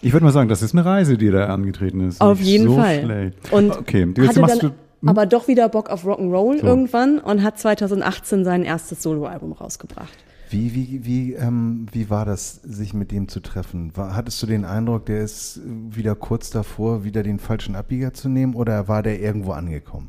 [0.00, 2.20] Ich würde mal sagen, das ist eine Reise, die da angetreten ist.
[2.22, 3.02] Auf jeden so Fall.
[3.02, 3.52] Schlecht.
[3.52, 4.70] Und okay, jetzt machst du.
[5.00, 5.08] Hm?
[5.08, 6.66] aber doch wieder Bock auf Rock'n'Roll So.
[6.66, 10.16] irgendwann und hat 2018 sein erstes Soloalbum rausgebracht.
[10.50, 13.94] Wie, wie, wie, ähm, wie war das, sich mit dem zu treffen?
[13.96, 18.14] War, hattest du den Eindruck, der ist äh, wieder kurz davor, wieder den falschen Abbieger
[18.14, 20.08] zu nehmen oder war der irgendwo angekommen?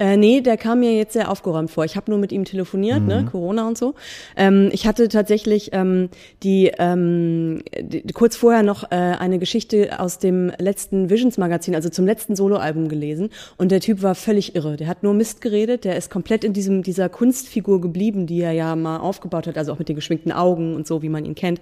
[0.00, 1.84] Äh, nee, der kam mir jetzt sehr aufgeräumt vor.
[1.84, 3.26] Ich habe nur mit ihm telefoniert, ne, Mhm.
[3.26, 3.94] Corona und so.
[4.34, 6.08] Ähm, ich hatte tatsächlich ähm,
[6.42, 11.90] die, ähm, die kurz vorher noch äh, eine Geschichte aus dem letzten Visions Magazin, also
[11.90, 13.28] zum letzten Soloalbum gelesen.
[13.58, 14.76] Und der Typ war völlig irre.
[14.78, 15.84] Der hat nur Mist geredet.
[15.84, 19.72] Der ist komplett in diesem dieser Kunstfigur geblieben, die er ja mal aufgebaut hat, also
[19.74, 21.60] auch mit den geschminkten Augen und so, wie man ihn kennt.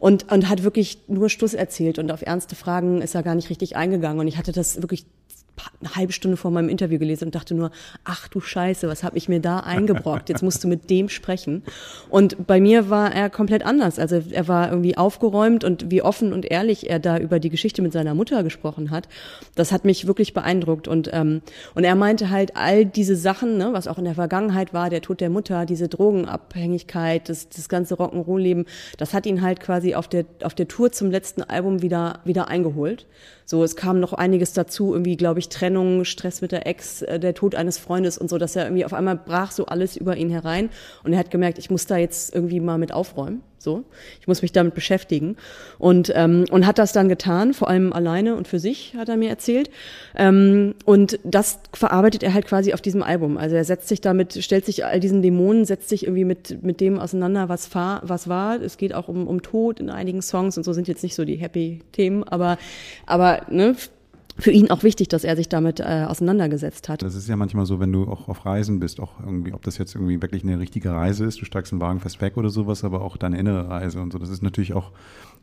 [0.00, 3.50] Und und hat wirklich nur Stuss erzählt und auf ernste Fragen ist er gar nicht
[3.50, 4.20] richtig eingegangen.
[4.20, 5.04] Und ich hatte das wirklich
[5.80, 7.70] eine halbe Stunde vor meinem Interview gelesen und dachte nur,
[8.04, 10.28] ach du Scheiße, was habe ich mir da eingebrockt?
[10.28, 11.62] Jetzt musst du mit dem sprechen.
[12.08, 13.98] Und bei mir war er komplett anders.
[13.98, 17.82] Also er war irgendwie aufgeräumt und wie offen und ehrlich er da über die Geschichte
[17.82, 19.08] mit seiner Mutter gesprochen hat,
[19.54, 20.88] das hat mich wirklich beeindruckt.
[20.88, 21.42] Und, ähm,
[21.74, 25.02] und er meinte halt all diese Sachen, ne, was auch in der Vergangenheit war, der
[25.02, 28.64] Tod der Mutter, diese Drogenabhängigkeit, das, das ganze Rock'n'Roll-Leben,
[28.98, 32.48] das hat ihn halt quasi auf der, auf der Tour zum letzten Album wieder, wieder
[32.48, 33.06] eingeholt.
[33.46, 37.20] So, es kam noch einiges dazu, irgendwie, glaube ich, Trennung, Stress mit der Ex, äh,
[37.20, 40.16] der Tod eines Freundes und so, dass er irgendwie auf einmal brach so alles über
[40.16, 40.70] ihn herein
[41.02, 43.42] und er hat gemerkt, ich muss da jetzt irgendwie mal mit aufräumen.
[43.64, 43.84] So,
[44.20, 45.36] ich muss mich damit beschäftigen
[45.78, 49.16] und ähm, und hat das dann getan, vor allem alleine und für sich, hat er
[49.16, 49.70] mir erzählt.
[50.14, 53.38] Ähm, und das verarbeitet er halt quasi auf diesem Album.
[53.38, 56.80] Also er setzt sich damit, stellt sich all diesen Dämonen, setzt sich irgendwie mit mit
[56.80, 58.60] dem auseinander, was war, was war.
[58.60, 61.24] Es geht auch um um Tod in einigen Songs und so sind jetzt nicht so
[61.24, 62.58] die happy Themen, aber
[63.06, 63.76] aber ne,
[64.36, 67.02] für ihn auch wichtig, dass er sich damit äh, auseinandergesetzt hat.
[67.02, 69.78] Das ist ja manchmal so, wenn du auch auf Reisen bist, auch irgendwie, ob das
[69.78, 72.82] jetzt irgendwie wirklich eine richtige Reise ist, du steigst einen Wagen fest weg oder sowas,
[72.82, 74.18] aber auch deine innere Reise und so.
[74.18, 74.90] Das ist natürlich auch,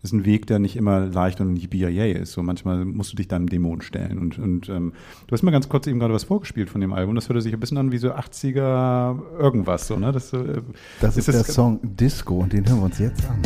[0.03, 2.33] ist ein Weg, der nicht immer leicht und nicht BIA ist.
[2.33, 4.17] So manchmal musst du dich deinem Dämon stellen.
[4.17, 4.93] Und, und ähm,
[5.27, 7.15] du hast mir ganz kurz eben gerade was vorgespielt von dem Album.
[7.15, 10.11] Das hörte sich ein bisschen an wie so 80er irgendwas, so, ne?
[10.11, 10.61] Das, äh,
[10.99, 13.41] Das ist, der Song Disco und den hören wir uns jetzt an.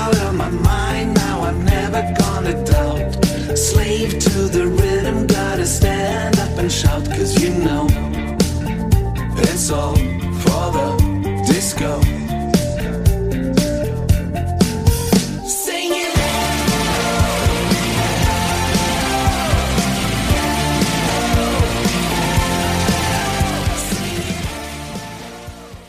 [0.00, 1.14] Out of my mind.
[1.14, 3.00] Now I'm never gonna doubt.
[3.56, 7.86] Slave to the rhythm, gotta stand up and shout, cause you know
[9.46, 9.96] it's all
[10.42, 10.86] for the
[11.46, 12.00] disco.
[15.62, 16.14] Sing it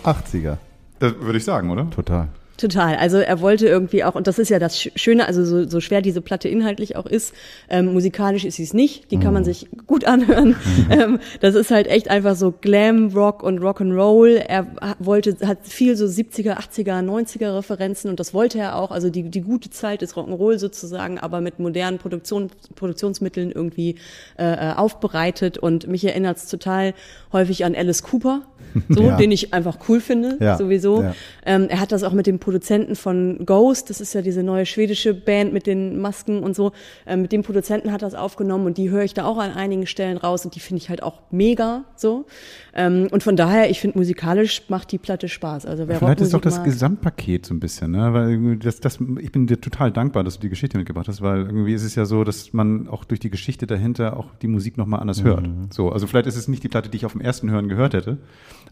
[0.03, 0.57] 80er.
[0.99, 1.89] Das würde ich sagen, oder?
[1.89, 2.27] Total.
[2.61, 2.95] Total.
[2.97, 5.79] Also er wollte irgendwie auch, und das ist ja das Sch- Schöne, also so, so
[5.79, 7.33] schwer diese Platte inhaltlich auch ist,
[7.69, 10.55] ähm, musikalisch ist sie es nicht, die kann man sich gut anhören.
[10.91, 14.35] Ähm, das ist halt echt einfach so Glam, Rock und Rock'n'Roll.
[14.47, 14.67] Er
[14.99, 19.23] wollte, hat viel so 70er, 80er, 90er Referenzen und das wollte er auch, also die,
[19.23, 23.95] die gute Zeit des Rock'n'Roll sozusagen, aber mit modernen Produktion, Produktionsmitteln irgendwie
[24.37, 26.93] äh, äh, aufbereitet und mich erinnert es total
[27.33, 28.41] häufig an Alice Cooper,
[28.89, 29.17] so, Ja.
[29.17, 31.01] den ich einfach cool finde, Ja, sowieso.
[31.01, 31.15] ja.
[31.45, 34.65] Ähm, er hat das auch mit dem Produzenten von Ghost, das ist ja diese neue
[34.65, 36.73] schwedische Band mit den Masken und so,
[37.07, 39.87] ähm, mit dem Produzenten hat das aufgenommen und die höre ich da auch an einigen
[39.87, 42.25] Stellen raus und die finde ich halt auch mega so.
[42.73, 45.65] Ähm, und von daher, ich finde musikalisch macht die Platte Spaß.
[45.65, 48.13] Also wer Vielleicht ist doch das mag, Gesamtpaket so ein bisschen, ne?
[48.13, 51.45] Weil das, das, ich bin dir total dankbar, dass du die Geschichte mitgebracht hast, weil
[51.45, 54.77] irgendwie ist es ja so, dass man auch durch die Geschichte dahinter auch die Musik
[54.77, 55.47] nochmal anders hört.
[55.69, 57.93] So, also vielleicht ist es nicht die Platte, die ich auf dem ersten Hören gehört
[57.93, 58.17] hätte,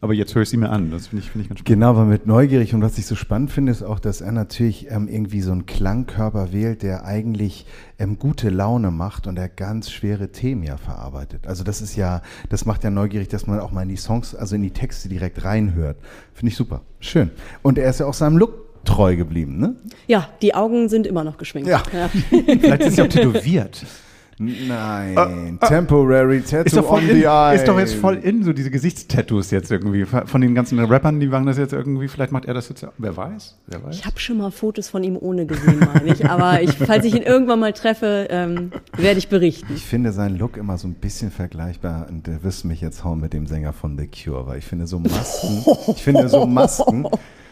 [0.01, 0.91] aber jetzt höre ich sie mir an.
[0.91, 1.79] Das finde ich, finde ich ganz spannend.
[1.79, 4.91] Genau, aber mit neugierig und was ich so spannend finde, ist auch, dass er natürlich
[4.91, 7.65] ähm, irgendwie so einen Klangkörper wählt, der eigentlich
[7.97, 11.47] ähm, gute Laune macht und er ganz schwere Themen ja verarbeitet.
[11.47, 14.35] Also das ist ja, das macht ja neugierig, dass man auch mal in die Songs,
[14.35, 15.97] also in die Texte direkt reinhört.
[16.33, 16.81] Finde ich super.
[16.99, 17.31] Schön.
[17.61, 19.75] Und er ist ja auch seinem Look treu geblieben, ne?
[20.07, 21.69] Ja, die Augen sind immer noch geschminkt.
[21.69, 21.83] Ja.
[22.29, 23.85] Vielleicht ist sie auch tätowiert.
[24.41, 25.59] Nein.
[25.59, 27.55] Temporary Tattoo Ist doch, voll on in, the eye.
[27.55, 30.05] ist doch jetzt voll in, so diese Gesichtstattoos jetzt irgendwie.
[30.05, 32.07] Von den ganzen Rappern, die machen das jetzt irgendwie.
[32.07, 32.87] Vielleicht macht er das jetzt.
[32.97, 33.57] Wer weiß?
[33.67, 33.95] Wer weiß?
[33.97, 36.25] Ich habe schon mal Fotos von ihm ohne gesehen, meine ich.
[36.25, 39.73] Aber ich, falls ich ihn irgendwann mal treffe, ähm, werde ich berichten.
[39.75, 43.19] Ich finde seinen Look immer so ein bisschen vergleichbar und der wirst mich jetzt hauen
[43.19, 47.05] mit dem Sänger von The Cure, weil ich finde so Masken, ich finde so Masken.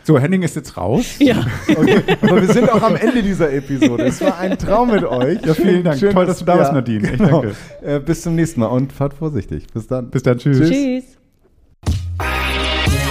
[0.08, 1.16] So, Henning ist jetzt raus.
[1.20, 1.46] Ja.
[1.68, 4.06] Okay, aber wir sind auch am Ende dieser Episode.
[4.06, 5.40] Es war ein Traum mit euch.
[5.46, 6.00] Ja, vielen Dank.
[6.00, 7.10] Toll, dass du da warst, Nadine.
[7.10, 7.42] Echt Genau.
[7.42, 7.56] danke.
[7.84, 9.68] Äh, bis zum nächsten Mal und fahrt vorsichtig.
[9.74, 10.10] Bis dann.
[10.10, 10.70] Bis dann, tschüss.
[10.70, 11.04] Tschüss.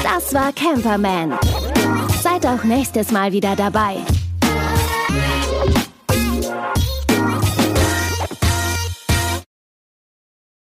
[0.03, 1.35] Das war Camperman.
[2.23, 3.97] Seid auch nächstes Mal wieder dabei.